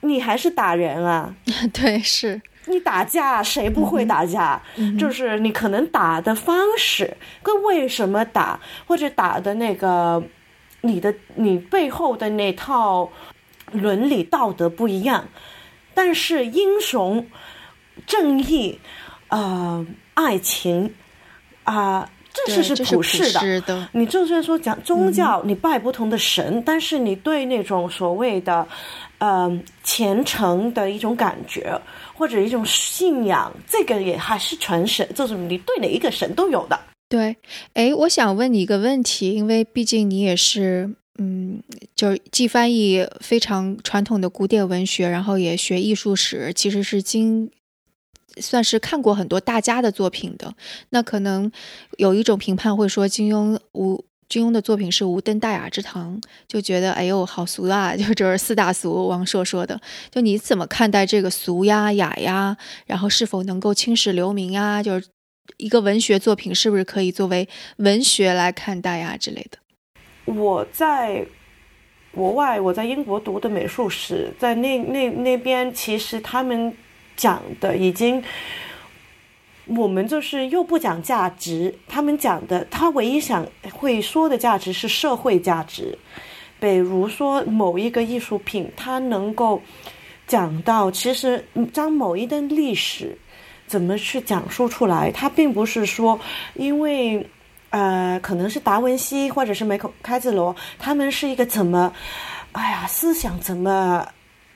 [0.00, 1.34] 你还是打人啊？
[1.72, 4.60] 对，是你打架，谁不会打架？
[4.98, 10.22] 就是你可能打的方式跟为什么打，或者打的那个
[10.82, 13.10] 你的你背后的那套
[13.72, 15.26] 伦理道德不一样，
[15.94, 17.26] 但是英雄、
[18.06, 18.78] 正义、
[19.28, 20.94] 呃，爱情
[21.62, 22.10] 啊。
[22.34, 28.66] 这是是普世的，你就算说讲宗教，你拜不同的神，但是你对那种所谓的，
[29.18, 31.80] 呃，虔诚的一种感觉
[32.12, 36.76] 或者一种信仰，这个也还是全神，就是你对哪一个神都有的。
[37.08, 37.36] 对，
[37.74, 41.62] 哎，我想问你一个问题，因为毕竟你也是，嗯，
[41.94, 47.48] 就是既翻译非常传统的古典文学，然后也学艺术史，其实是经。
[48.40, 50.54] 算是看过很多大家的作品的，
[50.90, 51.50] 那可能
[51.98, 59.06] 有一种评判会说金庸无金庸的作品是无登大雅之堂，就觉得哎呦好俗啊， 就就是四大俗。
[59.06, 59.80] 王朔说的，
[60.10, 62.56] 就你怎么看待这个俗呀雅呀？
[62.86, 64.82] 然后是否能够青史留名呀？
[64.82, 65.06] 就是
[65.58, 69.58] 一个文学作品是不是可以作为文学来看待呀之类的？
[70.24, 71.24] 我在
[72.12, 76.74] 国外，我在英国读的美术史，在那那那边其实他们。
[77.16, 78.22] 讲的已经，
[79.66, 85.98] 我们就是又不讲价值，他们讲的，他唯一想会说的价值是社会价值，
[86.60, 89.62] 比如说某一个艺术品，它能够
[90.26, 93.16] 讲到，其实将某一段历史
[93.66, 96.18] 怎么去讲述出来，它并不是说，
[96.54, 97.26] 因为
[97.70, 101.92] 呃，可能是达文西或者是梅克开兹罗，他们是一个怎么，
[102.52, 104.06] 哎呀，思想怎么。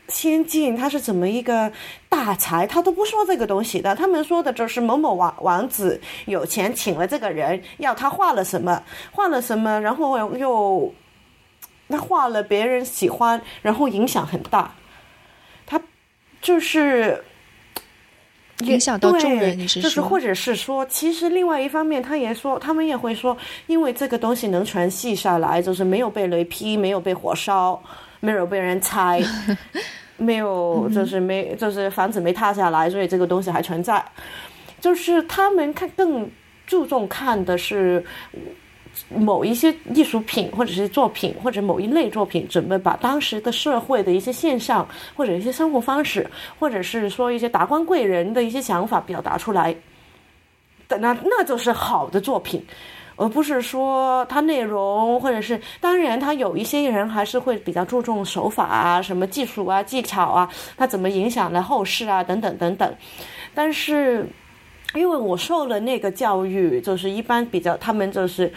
[0.08, 1.70] 先进，他是怎么一个
[2.08, 2.66] 大才？
[2.66, 3.94] 他都不说这个东西的。
[3.94, 8.82] 他们说的就是某某王王子有钱，请了这个人，要他画了什么，
[9.12, 10.92] 画了什么，然后又
[11.88, 14.74] 那画了别人喜欢，然后影响很大。
[15.66, 15.80] 他
[16.40, 17.22] 就是
[18.60, 23.36] 影响到众人，你是就是或者是说，其实另外一方面，他也说，他们也会说，
[23.66, 27.82] 因为这个东西能传系下来，就是没有被雷劈，没有被火烧。
[28.20, 29.22] 没有被人拆，
[30.16, 34.04] 没有就是没就是房子没塌下来，所以这个东西还存在。
[34.80, 36.30] 就是他们看更
[36.66, 38.04] 注重看的是
[39.08, 49.74] 某一些艺术品或者是作品或者某一类作品，怎么把当时的社会的一些现象或者一些生活方式，或者是说一些达官贵人的一些想法表达出来，
[50.88, 52.64] 那那就是好的作品。
[53.18, 62.94] 而不是说它内容，或者是当然，他有一些人还是会比较注重手法啊，什么技术啊、技巧啊，它怎么影响了后世啊，等等等等。
[63.52, 64.24] 但是，
[64.94, 68.52] 因为我受了那个教育，就是一般比较，他们就是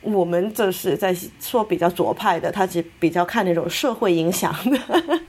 [0.00, 5.20] 我们就是在说比较左派的，他只比较看那种社会影响的。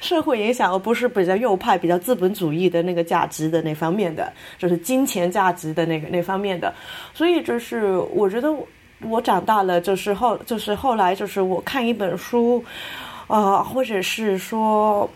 [0.00, 6.72] 社会影响，而不是比较右派、比较资本主义的那个价值的那方面的，就是金钱价值的那个那方面的。
[7.14, 8.54] 所以，就是我觉得
[9.02, 12.64] 我长大了，就是后就是后来就是我看一本书，
[13.26, 15.08] 呃，或者是说，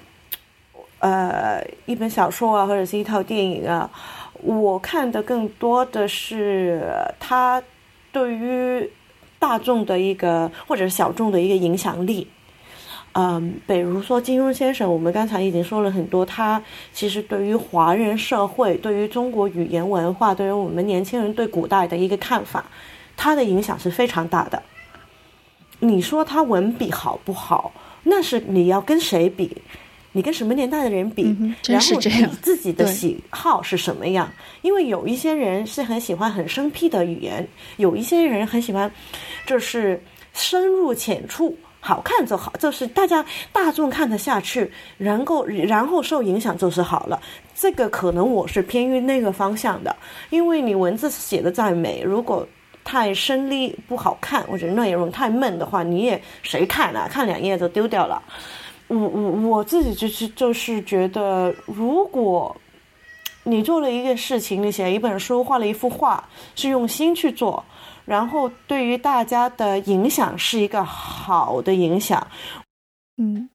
[0.99, 3.91] 呃，一本小说啊，或者是一套电影啊，
[4.43, 6.83] 我看的更多的是
[7.19, 7.63] 它
[8.13, 8.91] 对于
[9.39, 12.29] 大众的一个或者小众的一个影响力。
[13.13, 22.65] 嗯，比如说金庸先生，我们刚才已经说了很多，他其实对于华人社会、对于中国语言文化、对于我们年轻人对古代的一个看法，
[23.17, 24.63] 他的影响是非常大的。
[25.81, 27.73] 你说他文笔好不好？
[28.03, 29.57] 那是你要跟谁比？
[30.13, 34.29] 你跟什么年代的人比，嗯、然后你自己的喜好是什么样？
[34.61, 37.47] 因为有一些人是很喜欢很生僻的语言，
[37.77, 38.91] 有一些人很喜欢，
[39.47, 40.03] 就是
[40.33, 47.21] 深入浅出，好看就好，就是大家大众看得下去，然后然后受影响就是好了。
[47.55, 49.95] 这个可能我是偏于那个方向的，
[50.31, 52.47] 因为你文字写的再美，如果
[52.85, 57.09] 太生力不好看，或者内容太闷的话，你也谁看啊？
[57.11, 58.23] 看两页就丢掉了。
[58.89, 62.55] 我我我自己就是就是觉得，如果
[63.45, 67.65] 你做了一个事情，你写一本书，画了一幅画，是用心去做，
[68.11, 72.27] 然后对于大家的影响是一个好的影响。
[73.19, 73.49] 嗯，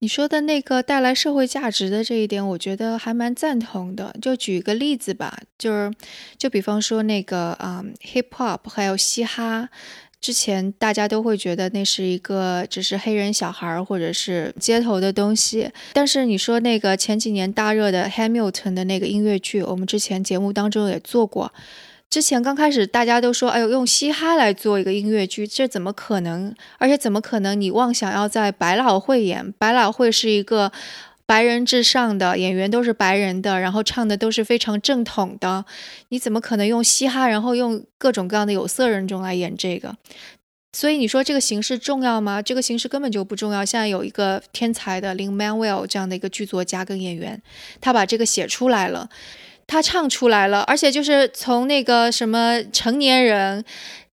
[0.00, 4.14] 你说的那个带来社会价值的这一点，我觉得还蛮赞同的。
[4.20, 5.90] 就举一个例子吧，就是
[6.36, 9.70] 就比方说那个啊，hip hop 还有嘻哈。
[10.20, 21.50] 之前大家都会觉得那是一个只是黑人小孩或者是街头的东西，但是你说那个前几年大热的 Hamilton 的那个音乐剧，我们之前节目当中也做过。
[22.16, 26.54] 之前刚开始大家都说，哎呦，用嘻哈来做一个音乐剧，这怎么可能？
[26.78, 27.60] 而且怎么可能？
[27.60, 30.72] 你妄想要在百老汇演，百老汇是一个。
[31.26, 35.66] 白人至上的演员都是白人的，然后唱的都是非常正统的，
[36.08, 39.94] 你怎么可能用嘻哈，然后用各种各样的有色人种来演这个？
[40.72, 42.40] 所以你说这个形式重要吗？
[42.40, 43.62] 这个形式根本就不重要。
[43.62, 47.42] 现在有一个天才的林 Manuel 这样的一个剧作家跟演员，
[47.80, 49.10] 他把这个写出来了，
[49.66, 53.64] 他唱出来了，而且就是从那个什么成年人。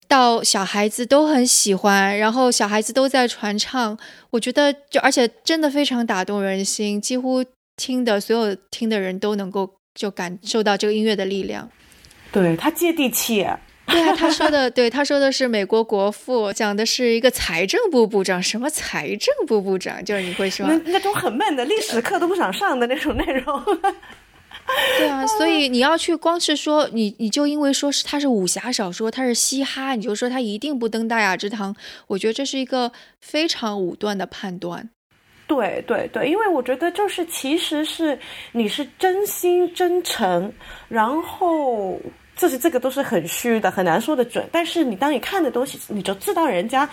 [0.08, 3.96] 到小孩子都很喜欢，然后小孩子都在传唱，
[4.28, 7.42] 我觉得就而且真的非常打动人心，几乎
[7.78, 11.66] 听的所有听的人都能够就感受到这个音乐的力量。
[12.30, 13.46] 对他接地气，
[13.86, 23.64] 对啊，他说的对，他说的是美国国父，讲的是一个财政部部长，什么财政部部长，就是你会说那那种很闷的历史课都不想上的那种内容。
[24.98, 31.74] 对啊， 所以你要去光是说你，你就因为说是它是武侠小说，它是嘻哈，你就说它一定不登大雅之堂，
[32.06, 32.90] 我觉得这是一个
[33.20, 34.88] 非常武断的判断。
[35.46, 38.18] 对对对，因为我觉得就是其实是
[38.52, 40.50] 你是真心真诚，
[40.88, 42.00] 然后
[42.34, 44.48] 这是这个都是很虚的，很难说的准。
[44.50, 46.88] 但是你当你看的东西，你就知道人家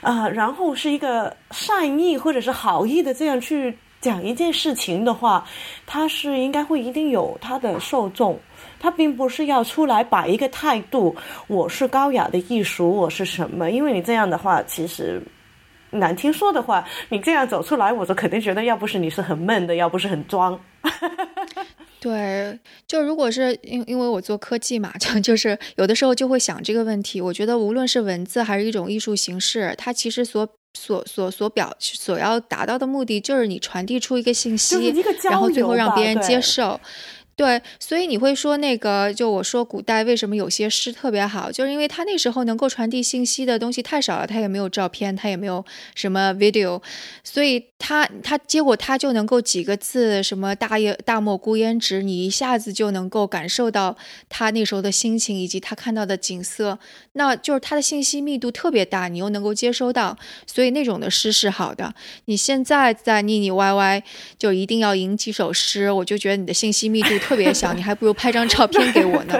[0.00, 3.76] 啊，然后是一个善意或者是好意的这样去。
[4.00, 5.46] 讲一件事情的话，
[5.84, 8.38] 他是应该会一定有他的受众，
[8.78, 11.14] 他并不是要出来摆一个态度，
[11.48, 13.70] 我是高雅的艺术，我是什么？
[13.70, 15.22] 因为你这样的话，其实
[15.90, 20.58] 难听说的话，你这样走出来，我就肯定觉得，要不是你是很闷的，要不是很装。
[22.00, 27.20] 对，就如果是因因为我做科技嘛，就就是有的时候就会想这个问题。
[27.20, 30.48] 我觉得无论是文字还是一种艺术形式，它其实所。
[30.74, 34.94] 所所所表所要达到的目的，就是你传递出一个信息，
[35.24, 36.80] 然后最后让别人接受。
[37.40, 45.64] 对，所以你会说那个，就我说古代为什么有些诗特别好，就是因为他那时候能够传递信息的东西太少了，他也没有照片，他也没有
[45.94, 46.82] 什么 video，
[47.24, 53.96] 所以他他结果他就能够几个字，什么大叶大漠孤烟直，你一下子就能够感受到
[54.28, 56.78] 他那时候的心情以及他看到的景色，
[57.14, 60.14] 那就是他的信息密度特别大，你又能够接收到，
[60.46, 61.94] 所以那种的诗是好的。
[62.26, 64.02] 你现在在腻腻歪歪，
[64.38, 67.08] 就一定要吟几首诗，我就觉得你的信息密度。
[67.30, 69.34] 特别小， 你还不如拍张照片给我呢。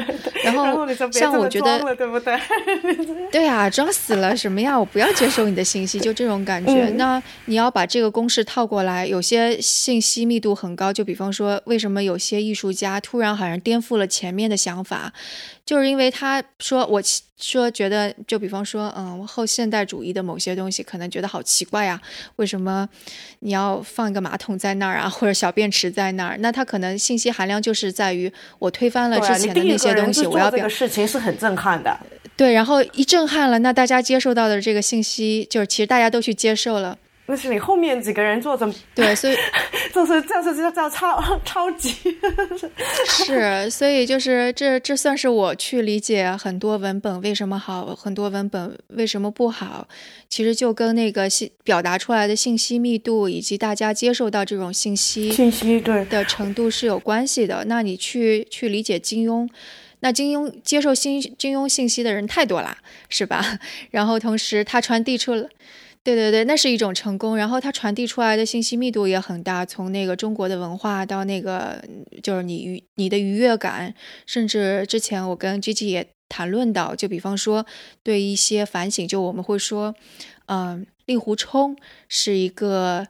[0.45, 2.39] 然后像我觉得，对不对？
[3.33, 4.79] 对啊，装死了什么呀？
[4.79, 6.89] 我不要接受你的信息，就这种感觉。
[6.91, 15.13] 那你要把这个公式套过来，有些信息密度很高，就比方说，为什么有些艺术家突然好像颠覆了前面的想法？
[15.71, 17.01] 就是因为他说，我
[17.39, 22.01] 说觉得，就比方说，嗯，后现代主义的某些东西，可能觉得好奇怪呀，
[22.35, 22.89] 为什么
[23.39, 26.37] 你要放一个马桶在那儿啊，或者小便池在那儿？
[26.41, 31.97] 那他可能信息含量就是在于我推翻了之前的那些东西，我要表事情是很震撼的。
[32.37, 36.99] 对，然后一震撼了，那大家接受到的这个信息，就是其实大家都去接受了。
[37.31, 39.37] 那是你后面几个人做的，对，所以
[39.95, 41.95] 就是这是叫叫超超级，
[43.07, 49.87] 是，所以就是这这算是我去理解很多文本为什么好，很多文本为什么不好，
[50.29, 57.65] 其实就跟那个信表达出来的信息密度以及大家接受到这种信息信息对的程度是有关系的。
[57.67, 59.49] 那你去去理解金庸，
[60.01, 62.77] 那金庸接受新金庸信息的人太多了，
[63.09, 63.61] 是吧？
[63.93, 65.49] 然后同时他传递出了。
[66.03, 67.37] 对对对，那是一种成功。
[67.37, 71.85] 然后它传递出来的信息密度也很大，从那个中国的文化到那个
[72.23, 73.95] 就是你愉你的愉悦感，
[74.27, 77.67] 甚至之前我跟 G G 也谈论到，就比方说
[78.03, 79.95] 对一些反省，就我们会说，
[80.47, 81.77] 嗯，令狐冲
[82.09, 83.09] 是一个。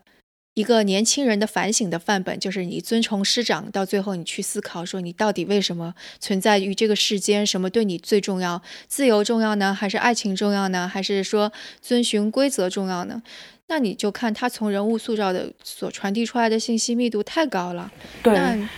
[0.60, 7.46] 一个年轻人的反省的范本，就是你遵从师长，到最后你去思考，说你到底为什么存在于这个世间？
[7.46, 8.60] 什么对你最重要？
[8.86, 10.86] 自由重要呢，还是爱情重要呢？
[10.86, 11.50] 还是说
[11.80, 13.22] 遵循规则重要呢？
[13.68, 17.90] 那你就看他从人物塑造的所传递出来的信息密度太高了。
[18.22, 18.34] 对。
[18.34, 18.68] 那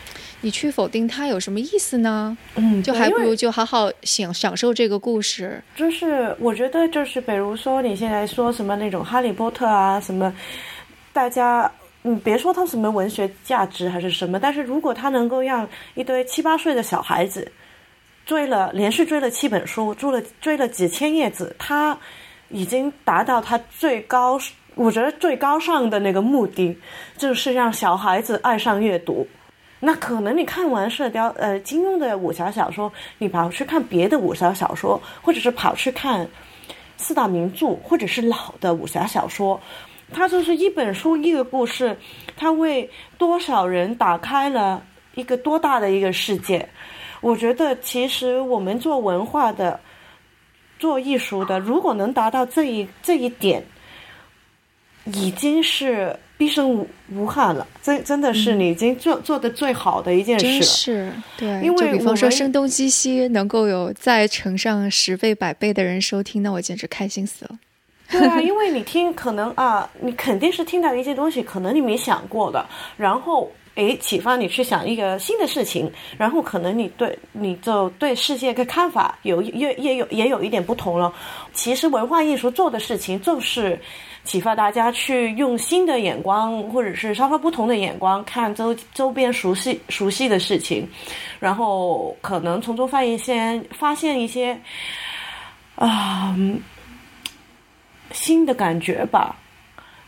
[0.45, 2.37] 你去否定他有什么意思呢？
[2.57, 5.63] 嗯，就还不如就好好享享受这个故事。
[5.77, 10.35] 就是我觉得，就是比如说你现在说什么那种《哈利波特》啊，什么，
[11.13, 11.71] 大家
[12.03, 17.51] 你别说它什么文学价值还是什么，但是如果它能够让一堆七八岁的小孩子
[18.25, 21.97] 追了连续追了七本书，追了追了几千页子，他
[22.49, 24.39] 已经达到他最高，
[24.75, 26.79] 我觉得最高尚的那个目的，
[27.17, 29.27] 就是让小孩子爱上阅读。
[29.81, 36.29] 那可能你看完《射雕》呃金庸的武侠小说，你跑去看别的武侠小说，或者是跑去看
[36.97, 39.61] 四大名著，或者是老的武侠小说，
[40.13, 41.97] 它就是一本书一个故事，
[42.37, 42.89] 它为
[43.19, 44.85] 多少人打开了
[45.15, 46.69] 一个多大的一个世界。
[47.21, 49.81] 我觉得其实我们做文化的、
[50.79, 53.65] 做艺术的，如果能达到这一这一点，
[55.07, 56.17] 已经是。
[56.39, 60.63] 毕生无无憾了，真真的是你已经做做的最好的一件事了。
[60.63, 67.57] 是，对，因为比方说声东击西，能够有再乘上十倍百倍的人收听，那我简直开心死了。
[68.13, 72.65] 对啊， 因为你听，可能啊，你肯定是听到一些东西，可能你没想过的，
[72.97, 81.13] 然后诶，启发你去想一个新的事情，然后可能你对你就对世界的看法有也也有也有一点不同了。
[81.55, 83.81] 其实文化艺术做的事情就是。
[84.25, 90.89] 启发大家去用新的眼光，或者是稍稍不同的眼光看周周边熟悉熟悉的事情，
[91.41, 94.57] 然后可能从中发现一些发现一些
[95.75, 96.37] 啊
[98.13, 99.37] 新的感觉吧。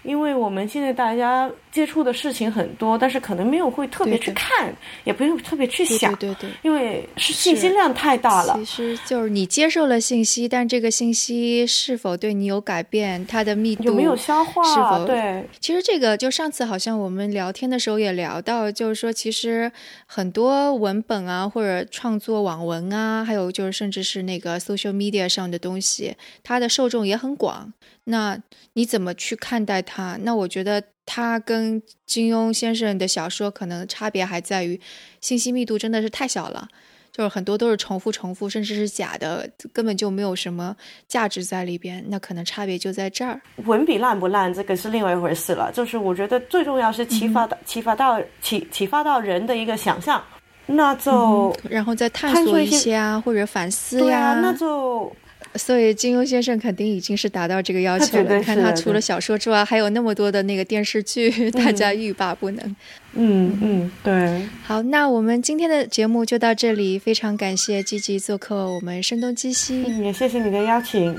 [0.03, 4.71] 因为我们现在大家接触的事情很多，但是可能没有会特别去看，
[5.03, 8.55] 也不用特别去想，对对，因为是信息量太大了。
[8.59, 14.63] 其实就是你接受了信息，但这个信息是否对你有改变，它的密度有没有消化？
[14.63, 15.43] 是否对？
[15.59, 19.73] 其实这个就上次好像我们聊天的时候也聊到，就是说其实
[20.05, 27.73] 很多文本啊，或者创作网文啊，还有就是甚至是那个 social media 上的东西，它的受众也很广。
[28.05, 28.39] 那
[28.75, 30.19] 你怎么去看待它？
[30.23, 34.79] 那我觉得它跟金庸先生的小说可能差别还在于
[35.21, 36.69] 信息密度真的是太小了，
[37.11, 40.77] 就是很多都是重复、重复，甚至是假的，根本就没有什么
[41.09, 42.05] 价值在里边。
[42.09, 43.41] 那可能差别就在这儿。
[43.65, 45.73] 文笔烂不烂，这个是另外一回事了。
[45.73, 50.23] 就是我觉得最重要是启发到、启发到、启启发到人的一个想象，
[50.67, 55.11] 那就然后再探索一些啊，或者反思呀，那就。
[55.57, 58.41] 所以金庸先生肯定已经是达到这个要求了。
[58.41, 62.77] 看他除了小说之外，还有那么多的那个电视剧， 大家欲罢不能。
[63.13, 64.49] 嗯嗯，对。
[64.65, 71.19] 好，那我们今天的节目就到这里，非常感谢积极做客我们声东击西，也谢谢你的邀请。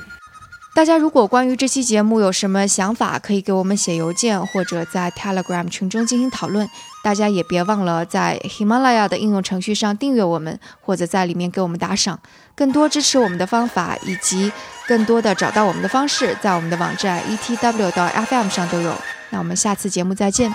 [0.75, 6.67] 大家如果关于这期节目有什么想法，可以给我们写邮件或者在 Telegram 群中进行讨论。
[7.05, 12.19] 大家也别忘了在 Himalaya 的应用程序上订阅我们，或者在里面给我们打赏。
[12.55, 14.51] 更多支持我们的方法以及
[14.87, 18.91] 更多的找到我们的方式，在我们的网站 etw.fm 上都有。
[19.29, 20.51] 那我们下次节目再见。